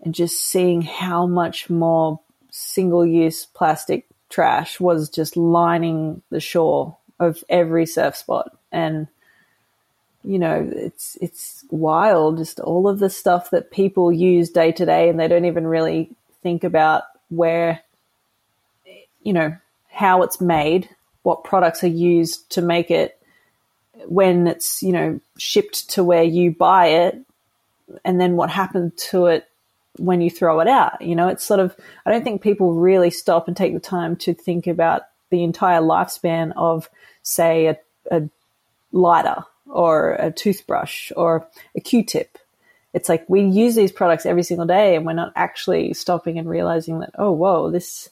[0.01, 7.43] and just seeing how much more single-use plastic trash was just lining the shore of
[7.49, 8.57] every surf spot.
[8.71, 9.09] And
[10.25, 14.87] you know it's it's wild just all of the stuff that people use day to
[14.87, 16.11] day and they don't even really
[16.43, 17.81] think about where
[19.23, 19.55] you know
[19.91, 20.89] how it's made
[21.23, 23.21] what products are used to make it
[24.07, 27.19] when it's you know shipped to where you buy it
[28.05, 29.49] and then what happened to it
[29.99, 33.11] when you throw it out you know it's sort of i don't think people really
[33.11, 36.89] stop and take the time to think about the entire lifespan of
[37.23, 37.79] say a,
[38.11, 38.29] a
[38.93, 42.39] lighter or a toothbrush or a q-tip.
[42.93, 46.49] It's like we use these products every single day and we're not actually stopping and
[46.49, 48.09] realizing that oh whoa this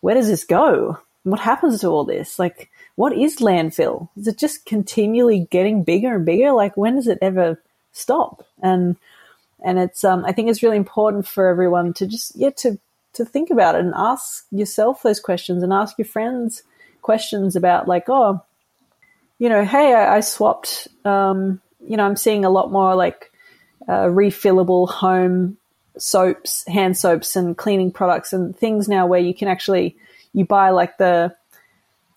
[0.00, 0.98] where does this go?
[1.22, 2.38] What happens to all this?
[2.38, 4.08] Like what is landfill?
[4.16, 6.52] Is it just continually getting bigger and bigger?
[6.52, 7.60] Like when does it ever
[7.92, 8.44] stop?
[8.62, 8.96] And
[9.64, 12.78] and it's um, I think it's really important for everyone to just yeah to
[13.14, 16.62] to think about it and ask yourself those questions and ask your friends
[17.02, 18.40] questions about like oh
[19.38, 23.30] you know hey I, I swapped um, you know I'm seeing a lot more like
[23.88, 25.56] uh, refillable home
[25.98, 29.96] soaps hand soaps and cleaning products and things now where you can actually
[30.32, 31.34] you buy like the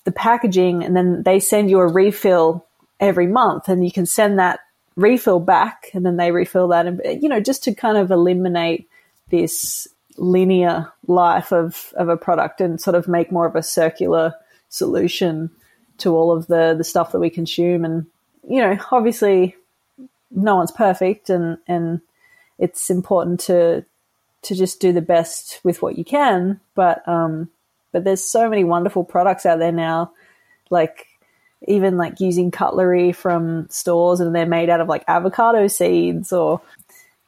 [0.05, 2.65] the packaging and then they send you a refill
[2.99, 4.61] every month and you can send that
[4.95, 8.87] refill back and then they refill that and you know just to kind of eliminate
[9.29, 9.87] this
[10.17, 14.33] linear life of of a product and sort of make more of a circular
[14.69, 15.49] solution
[15.97, 17.85] to all of the the stuff that we consume.
[17.85, 18.05] And
[18.47, 19.55] you know obviously
[20.31, 22.01] no one's perfect and and
[22.57, 23.85] it's important to
[24.43, 27.49] to just do the best with what you can but um
[27.95, 30.11] but there's so many wonderful products out there now,
[30.69, 31.07] like
[31.65, 36.59] even like using cutlery from stores and they're made out of like avocado seeds or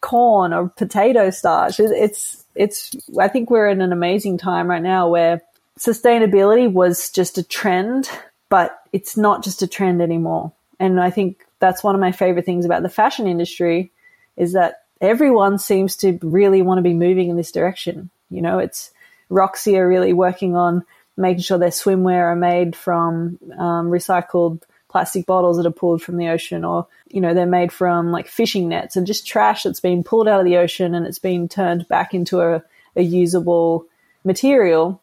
[0.02, 1.80] corn or potato starch.
[1.80, 5.42] It's it's I think we're in an amazing time right now where
[5.80, 8.10] sustainability was just a trend,
[8.50, 10.52] but it's not just a trend anymore.
[10.82, 13.90] And I think that's one of my favorite things about the fashion industry
[14.36, 18.10] is that everyone seems to really want to be moving in this direction.
[18.30, 18.92] You know, it's
[19.30, 20.86] Roxy are really working on
[21.18, 26.18] making sure their swimwear are made from um, recycled plastic bottles that are pulled from
[26.18, 29.82] the ocean or you know they're made from like fishing nets and just trash that's
[29.82, 32.64] been pulled out of the ocean and it's been turned back into a,
[32.96, 33.86] a usable
[34.24, 35.02] material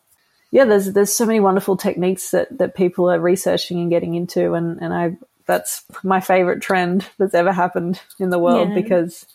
[0.51, 4.55] yeah there's there's so many wonderful techniques that that people are researching and getting into
[4.55, 5.15] and and i
[5.47, 8.75] that's my favorite trend that's ever happened in the world yeah.
[8.75, 9.27] because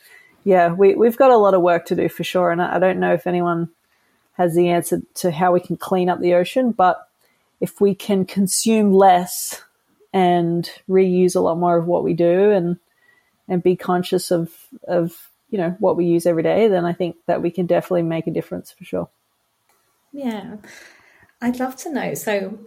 [0.43, 2.80] yeah we, we've got a lot of work to do for sure and I, I
[2.80, 3.69] don't know if anyone
[4.39, 7.08] has the answer to how we can clean up the ocean but
[7.62, 9.62] if we can consume less
[10.13, 12.78] and reuse a lot more of what we do and
[13.47, 14.52] and be conscious of
[14.88, 18.04] of you know what we use every day, then I think that we can definitely
[18.04, 19.10] make a difference for sure.
[20.12, 20.58] Yeah,
[21.41, 22.13] I'd love to know.
[22.13, 22.60] So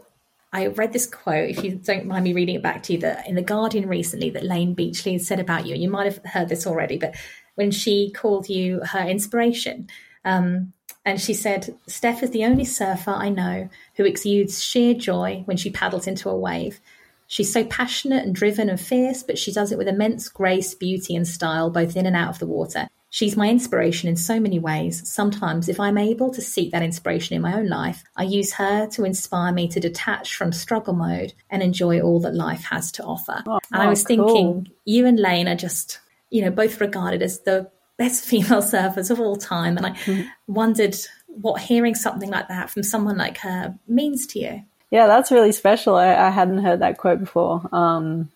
[0.52, 3.26] I read this quote, if you don't mind me reading it back to you, that
[3.28, 5.76] in the Guardian recently that Layne Beachley said about you.
[5.76, 7.14] You might have heard this already, but
[7.54, 9.88] when she called you her inspiration,
[10.24, 10.72] um,
[11.04, 15.56] and she said, Steph is the only surfer I know who exudes sheer joy when
[15.56, 16.80] she paddles into a wave.
[17.26, 21.16] She's so passionate and driven and fierce, but she does it with immense grace, beauty,
[21.16, 22.88] and style, both in and out of the water.
[23.08, 25.06] She's my inspiration in so many ways.
[25.10, 28.86] Sometimes, if I'm able to seek that inspiration in my own life, I use her
[28.88, 33.04] to inspire me to detach from struggle mode and enjoy all that life has to
[33.04, 33.42] offer.
[33.46, 34.26] Oh, and I was cool.
[34.26, 37.70] thinking, you and Layne are just, you know, both regarded as the
[38.02, 39.76] best female surfers of all time.
[39.76, 40.22] And I mm-hmm.
[40.46, 40.96] wondered
[41.28, 44.62] what hearing something like that from someone like her means to you.
[44.90, 45.94] Yeah, that's really special.
[45.94, 47.66] I, I hadn't heard that quote before.
[47.72, 48.30] Um,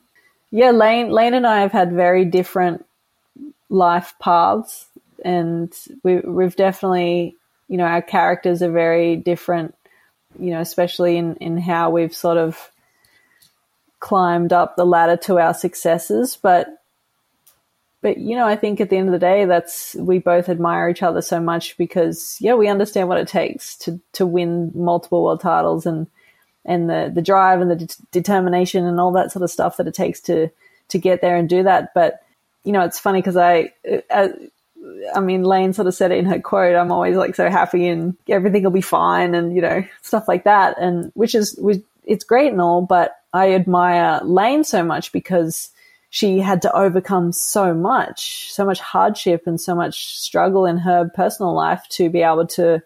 [0.50, 2.86] yeah, Lane, Layne and I have had very different
[3.68, 4.86] life paths,
[5.24, 5.70] and
[6.02, 7.36] we, we've definitely,
[7.68, 9.74] you know, our characters are very different.
[10.38, 12.70] You know, especially in in how we've sort of
[14.00, 16.68] climbed up the ladder to our successes, but
[18.02, 20.88] but you know, I think at the end of the day, that's we both admire
[20.88, 25.24] each other so much because yeah, we understand what it takes to to win multiple
[25.24, 26.06] world titles and
[26.64, 29.86] and the the drive and the de- determination and all that sort of stuff that
[29.86, 30.50] it takes to
[30.88, 31.94] to get there and do that.
[31.94, 32.22] But
[32.64, 33.72] you know, it's funny because I,
[34.10, 34.28] uh,
[35.14, 36.74] I mean, Layne sort of said it in her quote.
[36.74, 40.44] I'm always like so happy and everything will be fine and you know stuff like
[40.44, 40.76] that.
[40.78, 41.58] And which is
[42.04, 45.70] it's great and all, but I admire Layne so much because
[46.10, 51.10] she had to overcome so much, so much hardship and so much struggle in her
[51.14, 52.82] personal life to be able to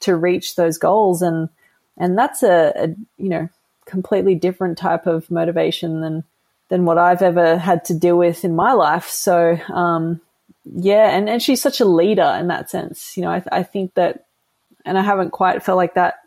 [0.00, 1.48] to reach those goals and
[1.96, 3.48] and that's a, a you know
[3.84, 6.24] completely different type of motivation than
[6.68, 9.08] than what I've ever had to deal with in my life.
[9.08, 10.20] So um,
[10.64, 13.16] yeah, and and she's such a leader in that sense.
[13.16, 14.26] You know, I, I think that,
[14.84, 16.20] and I haven't quite felt like that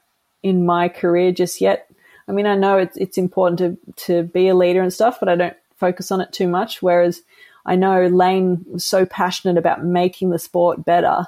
[0.43, 1.87] in my career just yet.
[2.27, 5.29] I mean, I know it's it's important to to be a leader and stuff, but
[5.29, 6.81] I don't focus on it too much.
[6.81, 7.21] Whereas
[7.65, 11.25] I know Layne was so passionate about making the sport better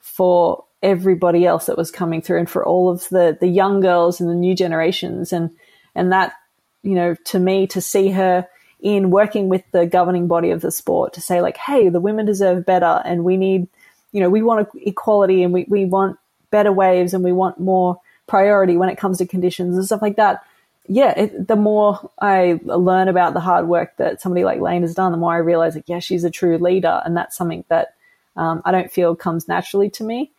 [0.00, 4.20] for everybody else that was coming through and for all of the the young girls
[4.20, 5.50] and the new generations and
[5.94, 6.34] and that
[6.82, 8.46] you know to me to see her
[8.80, 12.26] in working with the governing body of the sport to say like hey the women
[12.26, 13.66] deserve better and we need
[14.12, 16.18] you know we want equality and we, we want
[16.50, 20.16] better waves and we want more priority when it comes to conditions and stuff like
[20.16, 20.44] that
[20.86, 24.94] yeah it, the more i learn about the hard work that somebody like Layne has
[24.94, 27.94] done the more i realize that, yeah she's a true leader and that's something that
[28.36, 30.30] um, i don't feel comes naturally to me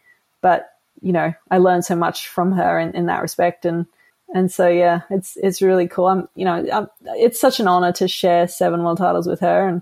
[0.42, 3.66] but you know, I learned so much from her in, in that respect.
[3.66, 3.86] And,
[4.34, 6.08] and so, yeah, it's, it's really cool.
[6.08, 9.68] I'm, you know, I'm, it's such an honor to share seven world titles with her
[9.68, 9.82] and,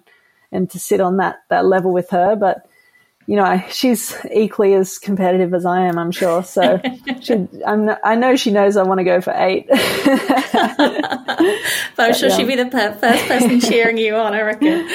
[0.51, 2.35] and to sit on that, that level with her.
[2.35, 2.67] But,
[3.25, 6.43] you know, she's equally as competitive as I am, I'm sure.
[6.43, 6.81] So
[7.21, 9.67] she, I'm, I know she knows I want to go for eight.
[9.69, 9.79] but
[11.97, 12.37] I'm sure yeah.
[12.37, 14.87] she'd be the first person cheering you on, I reckon.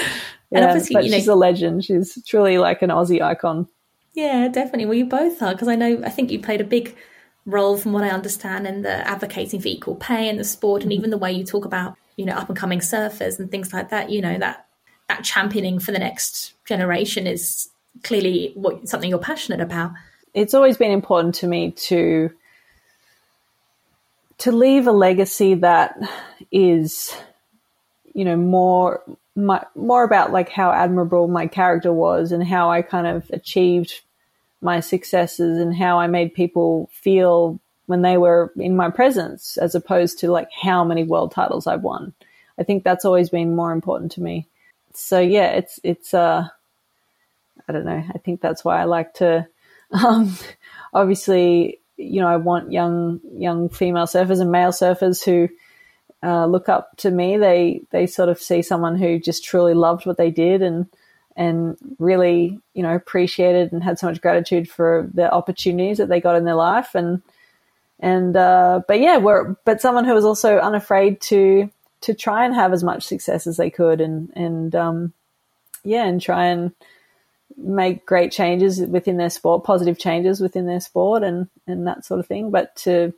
[0.50, 1.84] Yeah, but you know, she's a legend.
[1.84, 3.68] She's truly like an Aussie icon.
[4.14, 4.86] Yeah, definitely.
[4.86, 6.96] Well, you both are because I know I think you played a big
[7.44, 10.90] role, from what I understand, in the advocating for equal pay in the sport, and
[10.90, 10.98] mm-hmm.
[10.98, 13.90] even the way you talk about you know up and coming surfers and things like
[13.90, 14.11] that.
[14.11, 14.66] You know that
[15.09, 17.68] that championing for the next generation is
[18.03, 19.92] clearly what something you're passionate about.
[20.34, 22.30] It's always been important to me to
[24.38, 25.99] to leave a legacy that
[26.53, 27.14] is
[28.14, 29.03] you know more
[29.34, 34.01] my, more about like how admirable my character was and how I kind of achieved
[34.61, 39.74] my successes and how I made people feel when they were in my presence, as
[39.74, 42.12] opposed to like how many world titles I've won.
[42.59, 44.46] I think that's always been more important to me.
[44.92, 46.49] So yeah, it's it's uh,
[47.68, 48.02] I don't know.
[48.14, 49.46] I think that's why I like to.
[49.90, 50.36] Um,
[50.92, 55.48] obviously, you know, I want young young female surfers and male surfers who
[56.22, 57.38] uh, look up to me.
[57.38, 60.88] They they sort of see someone who just truly loved what they did and
[61.36, 66.20] and really you know appreciated and had so much gratitude for the opportunities that they
[66.20, 67.22] got in their life and
[68.00, 71.70] and uh, but yeah, we're but someone who was also unafraid to
[72.02, 75.12] to try and have as much success as they could and and um,
[75.82, 76.72] yeah and try and
[77.57, 82.20] make great changes within their sport, positive changes within their sport, and and that sort
[82.20, 82.51] of thing.
[82.51, 83.12] But to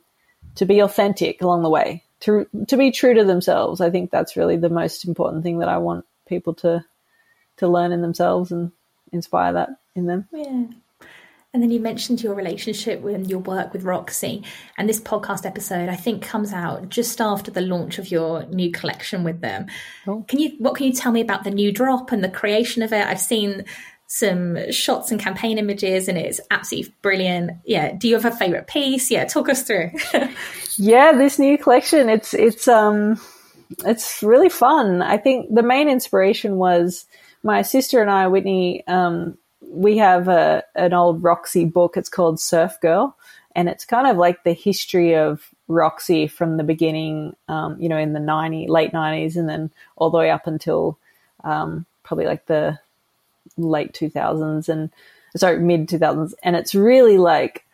[0.55, 3.81] to be authentic along the way, to to be true to themselves.
[3.81, 6.85] I think that's really the most important thing that I want people to
[7.57, 8.71] to learn in themselves and
[9.11, 10.27] inspire that in them.
[10.31, 10.65] Yeah.
[11.53, 14.41] And then you mentioned your relationship with your work with Roxy.
[14.77, 18.71] And this podcast episode, I think, comes out just after the launch of your new
[18.71, 19.65] collection with them.
[20.07, 20.23] Oh.
[20.29, 22.93] Can you what can you tell me about the new drop and the creation of
[22.93, 23.05] it?
[23.05, 23.65] I've seen
[24.13, 27.51] some shots and campaign images and it's absolutely brilliant.
[27.63, 27.93] Yeah.
[27.93, 29.09] Do you have a favorite piece?
[29.09, 29.91] Yeah, talk us through.
[30.75, 33.21] yeah, this new collection, it's it's um
[33.85, 35.01] it's really fun.
[35.01, 37.05] I think the main inspiration was
[37.41, 41.95] my sister and I, Whitney, um, we have a an old Roxy book.
[41.95, 43.15] It's called Surf Girl,
[43.55, 47.97] and it's kind of like the history of Roxy from the beginning, um, you know,
[47.97, 50.97] in the 90, late 90s, and then all the way up until
[51.45, 52.77] um, probably like the
[53.57, 54.89] late 2000s and
[55.35, 56.33] sorry, mid 2000s.
[56.43, 57.65] And it's really like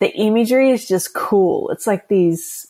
[0.00, 1.70] the imagery is just cool.
[1.70, 2.68] It's like these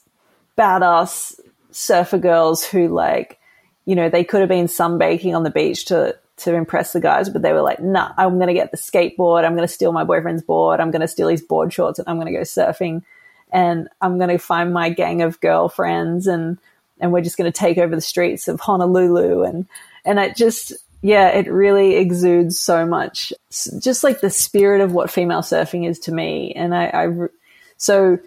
[0.56, 1.38] badass
[1.70, 3.38] surfer girls who like,
[3.84, 7.28] you know, they could have been sunbaking on the beach to, to impress the guys,
[7.28, 9.44] but they were like, nah, I'm going to get the skateboard.
[9.44, 10.80] I'm going to steal my boyfriend's board.
[10.80, 13.02] I'm going to steal his board shorts and I'm going to go surfing
[13.50, 16.58] and I'm going to find my gang of girlfriends and,
[17.00, 19.44] and we're just going to take over the streets of Honolulu.
[19.44, 19.66] And,
[20.04, 23.32] and it just, yeah, it really exudes so much,
[23.78, 26.52] just like the spirit of what female surfing is to me.
[26.54, 27.28] And I, I
[27.76, 28.18] so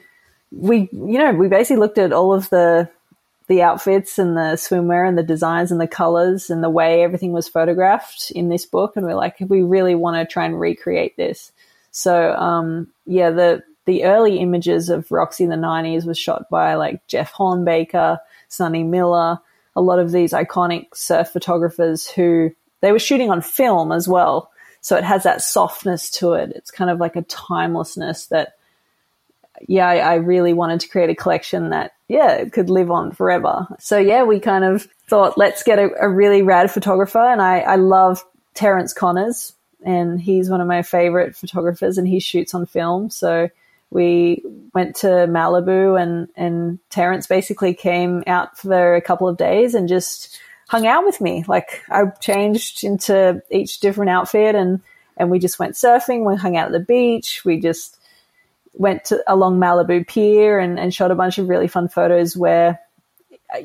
[0.51, 2.89] we, you know, we basically looked at all of the
[3.47, 7.34] the outfits and the swimwear and the designs and the colors and the way everything
[7.34, 11.17] was photographed in this book, and we're like, we really want to try and recreate
[11.17, 11.51] this.
[11.91, 16.76] So, um, yeah, the the early images of Roxy in the '90s was shot by
[16.76, 19.41] like Jeff Hornbaker, Sonny Miller,
[19.76, 22.51] a lot of these iconic surf photographers who
[22.82, 24.52] they were shooting on film as well.
[24.82, 26.52] So it has that softness to it.
[26.56, 28.56] It's kind of like a timelessness that,
[29.68, 33.12] yeah, I, I really wanted to create a collection that, yeah, it could live on
[33.12, 33.68] forever.
[33.80, 37.20] So yeah, we kind of thought, let's get a, a really rad photographer.
[37.20, 38.26] And I, I love
[38.56, 39.54] Terence Connors
[39.84, 43.12] and he's one of my favorite photographers and he shoots on film.
[43.12, 43.50] So
[43.92, 49.76] we went to Malibu and, and Terence basically came out for a couple of days
[49.76, 50.40] and just
[50.72, 51.43] hung out with me.
[51.49, 54.80] Like I changed into each different outfit and,
[55.17, 56.26] and we just went surfing.
[56.26, 57.41] We hung out at the beach.
[57.43, 57.99] We just
[58.74, 62.80] went to, along Malibu Pier and, and shot a bunch of really fun photos where,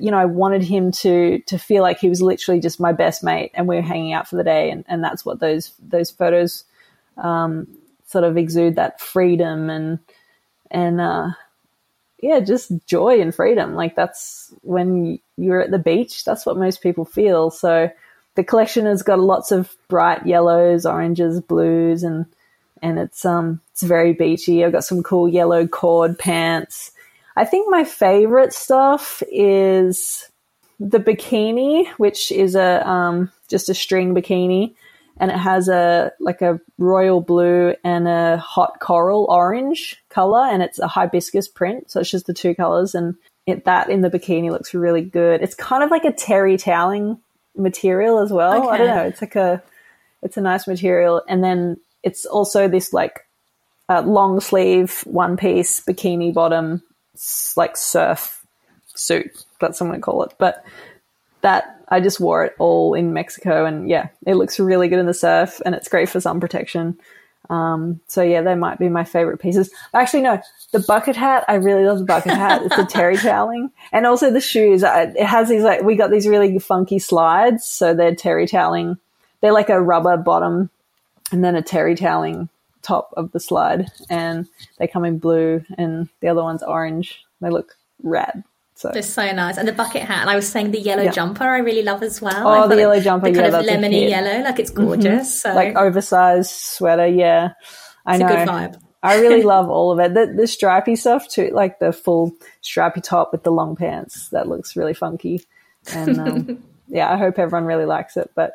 [0.00, 3.22] you know, I wanted him to, to feel like he was literally just my best
[3.22, 4.72] mate and we were hanging out for the day.
[4.72, 6.64] And, and that's what those, those photos,
[7.18, 7.68] um,
[8.07, 10.00] sort of exude that freedom and,
[10.72, 11.28] and, uh,
[12.27, 13.77] yeah, just joy and freedom.
[13.77, 17.51] Like that's when you're at the beach, that's what most people feel.
[17.51, 17.89] So
[18.35, 22.27] the collection has got lots of bright yellows, oranges, blues, and
[22.83, 24.64] and it's um it's very beachy.
[24.64, 26.91] I've got some cool yellow cord pants.
[27.37, 30.29] I think my favorite stuff is
[30.81, 34.74] the bikini, which is a um just a string bikini
[35.19, 40.62] and it has a like a royal blue and a hot coral orange color and
[40.62, 41.91] it's a hibiscus print.
[41.91, 43.14] So it's just the two colors and
[43.47, 45.43] it, that in the bikini looks really good.
[45.43, 47.19] It's kind of like a terry toweling
[47.57, 48.64] material as well.
[48.64, 48.69] Okay.
[48.69, 49.07] i don't know.
[49.07, 49.62] It's like a
[50.23, 51.23] it's a nice material.
[51.29, 53.27] And then it's also this like
[53.89, 56.83] uh, long sleeve one piece bikini bottom
[57.57, 58.45] like surf
[58.95, 59.45] suit.
[59.61, 60.35] That's what i'm gonna call it.
[60.39, 60.62] But
[61.41, 65.07] that I just wore it all in Mexico, and yeah, it looks really good in
[65.07, 66.99] the surf, and it's great for sun protection.
[67.49, 69.70] Um, so yeah, they might be my favorite pieces.
[69.95, 70.41] Actually, no,
[70.72, 71.45] the bucket hat.
[71.49, 72.62] I really love the bucket hat.
[72.62, 74.82] It's the terry toweling, and also the shoes.
[74.84, 78.99] It has these like we got these really funky slides, so they're terry toweling.
[79.41, 80.70] They're like a rubber bottom,
[81.30, 82.49] and then a terry toweling
[82.82, 87.24] top of the slide, and they come in blue, and the other one's orange.
[87.41, 88.45] They look rad.
[88.77, 90.20] So they're so nice, and the bucket hat.
[90.20, 91.11] And I was saying the yellow yeah.
[91.11, 92.47] jumper I really love as well.
[92.47, 94.85] Oh, the yellow jumper, the kind yeah, of lemony yellow, like it's mm-hmm.
[94.85, 95.43] gorgeous.
[95.43, 95.49] Mm-hmm.
[95.49, 95.55] So.
[95.55, 97.53] Like oversized sweater, yeah.
[98.05, 98.27] I it's know.
[98.27, 98.81] a good vibe.
[99.03, 100.12] I really love all of it.
[100.12, 104.29] The, the stripy stuff too, like the full stripy top with the long pants.
[104.29, 105.43] That looks really funky,
[105.95, 108.31] and um, yeah, I hope everyone really likes it.
[108.35, 108.53] But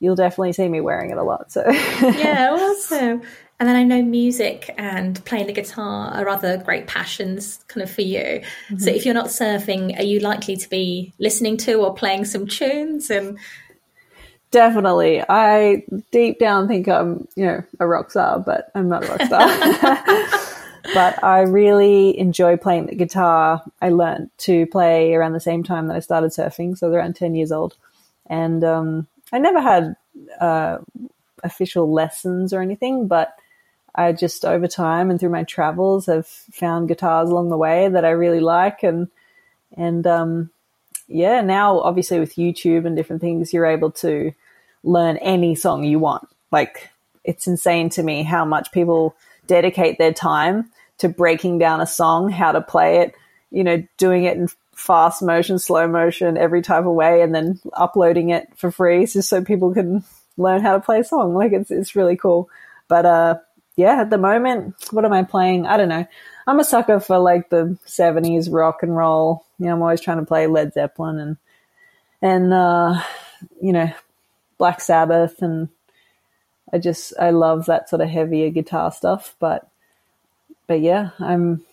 [0.00, 1.52] you'll definitely see me wearing it a lot.
[1.52, 3.22] So yeah, awesome.
[3.60, 7.90] And then I know music and playing the guitar are other great passions kind of
[7.90, 8.18] for you.
[8.18, 8.78] Mm-hmm.
[8.78, 12.46] So if you're not surfing, are you likely to be listening to or playing some
[12.46, 13.38] tunes and
[14.50, 15.22] Definitely.
[15.28, 19.22] I deep down think I'm, you know, a rock star, but I'm not a rock
[19.22, 20.40] star.
[20.94, 23.62] but I really enjoy playing the guitar.
[23.80, 26.96] I learned to play around the same time that I started surfing, so I was
[26.96, 27.76] around 10 years old.
[28.26, 29.94] And um, I never had
[30.40, 30.78] uh,
[31.44, 33.32] official lessons or anything, but
[33.94, 38.04] I just over time and through my travels have found guitars along the way that
[38.04, 39.08] I really like and
[39.76, 40.50] and um,
[41.06, 44.32] yeah, now obviously with YouTube and different things, you're able to
[44.82, 46.28] learn any song you want.
[46.50, 46.90] Like
[47.24, 49.14] it's insane to me how much people
[49.46, 53.14] dedicate their time to breaking down a song, how to play it,
[53.50, 57.60] you know, doing it in fast motion, slow motion, every type of way, and then
[57.74, 60.04] uploading it for free just so people can
[60.36, 61.34] learn how to play a song.
[61.34, 62.48] Like it's it's really cool.
[62.88, 63.38] But uh
[63.80, 65.66] yeah, at the moment, what am I playing?
[65.66, 66.06] I don't know.
[66.46, 69.44] I'm a sucker for like the 70s rock and roll.
[69.58, 71.36] You know, I'm always trying to play Led Zeppelin and
[72.22, 73.02] and uh
[73.60, 73.90] you know,
[74.58, 75.68] Black Sabbath and
[76.72, 79.68] I just I love that sort of heavier guitar stuff, but
[80.66, 81.64] but yeah, I'm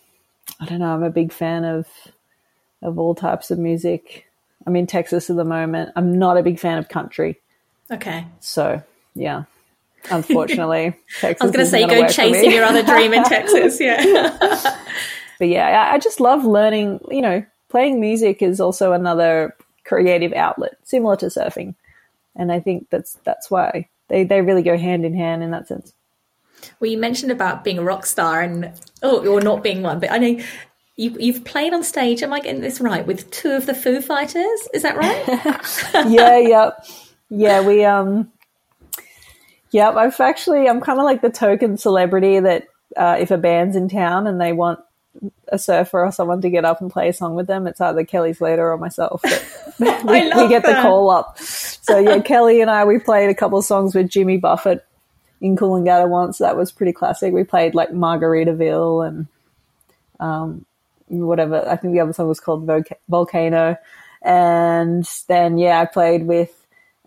[0.58, 1.86] I don't know, I'm a big fan of
[2.80, 4.26] of all types of music.
[4.66, 5.92] I'm in Texas at the moment.
[5.96, 7.38] I'm not a big fan of country.
[7.90, 8.26] Okay.
[8.40, 8.82] So,
[9.14, 9.44] yeah.
[10.10, 14.36] Unfortunately, Texas I was going to say go chasing your other dream in Texas, yeah.
[15.38, 20.76] but yeah, I just love learning, you know, playing music is also another creative outlet
[20.84, 21.74] similar to surfing.
[22.36, 25.68] And I think that's that's why they they really go hand in hand in that
[25.68, 25.92] sense.
[26.80, 30.10] Well, you mentioned about being a rock star and oh, or not being one, but
[30.10, 30.40] I know
[30.96, 32.22] you, you've played on stage.
[32.22, 34.68] Am I getting this right with two of the Foo Fighters?
[34.74, 35.24] Is that right?
[36.10, 36.70] yeah, yeah,
[37.30, 37.60] yeah.
[37.60, 38.30] We um,
[39.70, 39.90] yeah.
[39.90, 43.88] I've actually I'm kind of like the token celebrity that uh, if a band's in
[43.88, 44.80] town and they want
[45.48, 48.04] a surfer or someone to get up and play a song with them, it's either
[48.04, 49.22] Kelly Slater or myself.
[49.78, 50.76] we, we, get that.
[50.76, 51.38] the call up.
[51.38, 54.84] So yeah, Kelly and I we played a couple of songs with Jimmy Buffett
[55.40, 56.38] in Coolangatta once.
[56.38, 57.32] That was pretty classic.
[57.32, 59.26] We played like Margaritaville and
[60.20, 60.64] um,
[61.08, 61.68] whatever.
[61.68, 62.68] I think the other song was called
[63.08, 63.76] Volcano.
[64.22, 66.54] And then yeah, I played with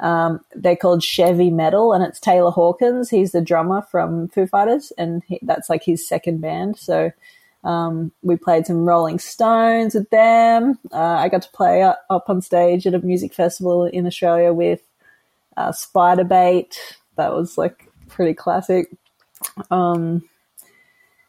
[0.01, 3.09] um, they're called Chevy Metal, and it's Taylor Hawkins.
[3.09, 6.77] He's the drummer from Foo Fighters, and he, that's like his second band.
[6.77, 7.11] So
[7.63, 10.79] um, we played some Rolling Stones with them.
[10.91, 14.81] Uh, I got to play up, on stage at a music festival in Australia with
[15.55, 16.75] uh, Spiderbait.
[17.17, 18.91] That was like pretty classic.
[19.69, 20.27] Um,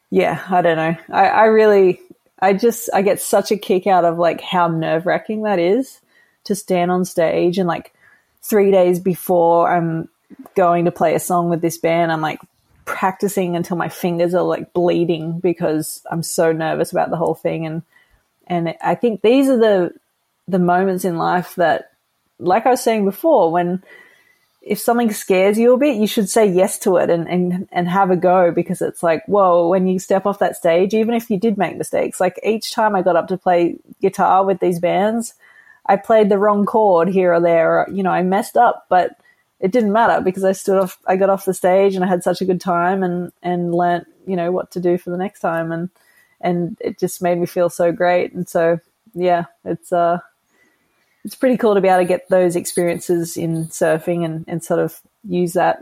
[0.09, 0.95] yeah, I don't know.
[1.11, 1.99] I, I really,
[2.39, 6.01] I just, I get such a kick out of like how nerve wracking that is
[6.45, 7.93] to stand on stage and like
[8.43, 10.09] three days before I'm
[10.55, 12.39] going to play a song with this band, I'm like
[12.85, 17.65] practicing until my fingers are like bleeding because I'm so nervous about the whole thing.
[17.65, 17.81] And,
[18.47, 19.93] and I think these are the,
[20.47, 21.91] the moments in life that,
[22.39, 23.81] like I was saying before, when,
[24.61, 27.87] if something scares you a bit, you should say yes to it and, and, and
[27.87, 31.29] have a go because it's like, whoa, when you step off that stage, even if
[31.29, 34.79] you did make mistakes, like each time I got up to play guitar with these
[34.79, 35.33] bands,
[35.85, 39.17] I played the wrong chord here or there, or, you know, I messed up, but
[39.59, 42.23] it didn't matter because I stood off, I got off the stage and I had
[42.23, 45.39] such a good time and, and learnt, you know, what to do for the next
[45.39, 45.71] time.
[45.71, 45.89] And,
[46.41, 48.33] and it just made me feel so great.
[48.33, 48.79] And so,
[49.13, 50.19] yeah, it's, uh,
[51.23, 54.79] it's pretty cool to be able to get those experiences in surfing and, and sort
[54.79, 55.81] of use that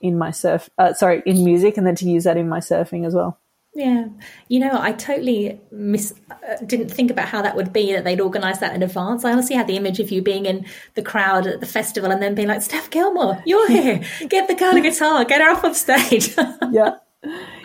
[0.00, 3.06] in my surf, uh, sorry, in music and then to use that in my surfing
[3.06, 3.38] as well.
[3.76, 4.06] Yeah,
[4.48, 6.14] you know, I totally miss.
[6.30, 9.22] Uh, didn't think about how that would be that they'd organise that in advance.
[9.22, 10.64] I honestly had the image of you being in
[10.94, 14.00] the crowd at the festival and then being like, "Steph Gilmore, you're here.
[14.30, 15.26] Get the girl a guitar.
[15.26, 16.34] Get her off of stage."
[16.72, 16.94] yeah,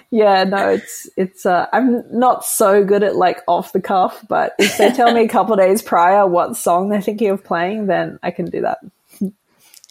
[0.10, 0.44] yeah.
[0.44, 1.46] No, it's it's.
[1.46, 5.24] Uh, I'm not so good at like off the cuff, but if they tell me
[5.24, 8.80] a couple days prior what song they're thinking of playing, then I can do that.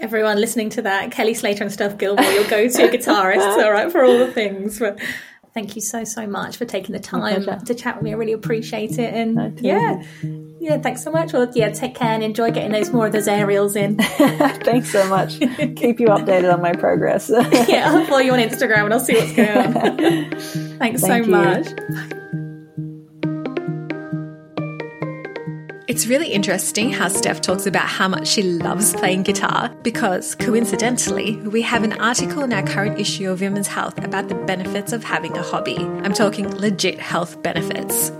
[0.00, 4.02] Everyone listening to that, Kelly Slater and Steph Gilmore, your go-to guitarists, all right, for
[4.02, 4.78] all the things.
[4.78, 4.98] But
[5.54, 8.12] thank you so so much for taking the time to chat with me.
[8.12, 9.14] I really appreciate it.
[9.14, 10.02] And yeah,
[10.60, 11.32] yeah, thanks so much.
[11.32, 13.96] Well, yeah, take care and enjoy getting those more of those aerials in.
[13.98, 15.38] thanks so much.
[15.38, 17.30] Keep you updated on my progress.
[17.68, 19.96] yeah, I'll follow you on Instagram and I'll see what's going on.
[20.78, 21.26] thanks Thank so you.
[21.26, 22.19] much.
[25.90, 31.34] It's really interesting how Steph talks about how much she loves playing guitar because, coincidentally,
[31.38, 35.02] we have an article in our current issue of Women's Health about the benefits of
[35.02, 35.78] having a hobby.
[35.78, 38.12] I'm talking legit health benefits.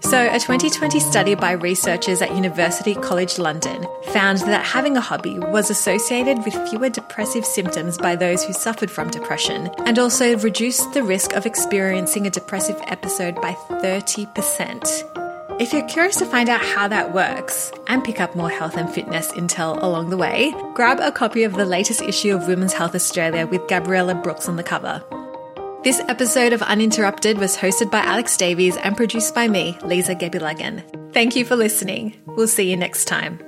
[0.00, 5.38] So, a 2020 study by researchers at University College London found that having a hobby
[5.38, 10.94] was associated with fewer depressive symptoms by those who suffered from depression and also reduced
[10.94, 15.23] the risk of experiencing a depressive episode by 30%.
[15.60, 18.92] If you're curious to find out how that works and pick up more health and
[18.92, 22.96] fitness intel along the way, grab a copy of the latest issue of Women's Health
[22.96, 25.04] Australia with Gabriella Brooks on the cover.
[25.84, 31.12] This episode of Uninterrupted was hosted by Alex Davies and produced by me, Lisa Gebilagan.
[31.12, 32.20] Thank you for listening.
[32.26, 33.38] We'll see you next time.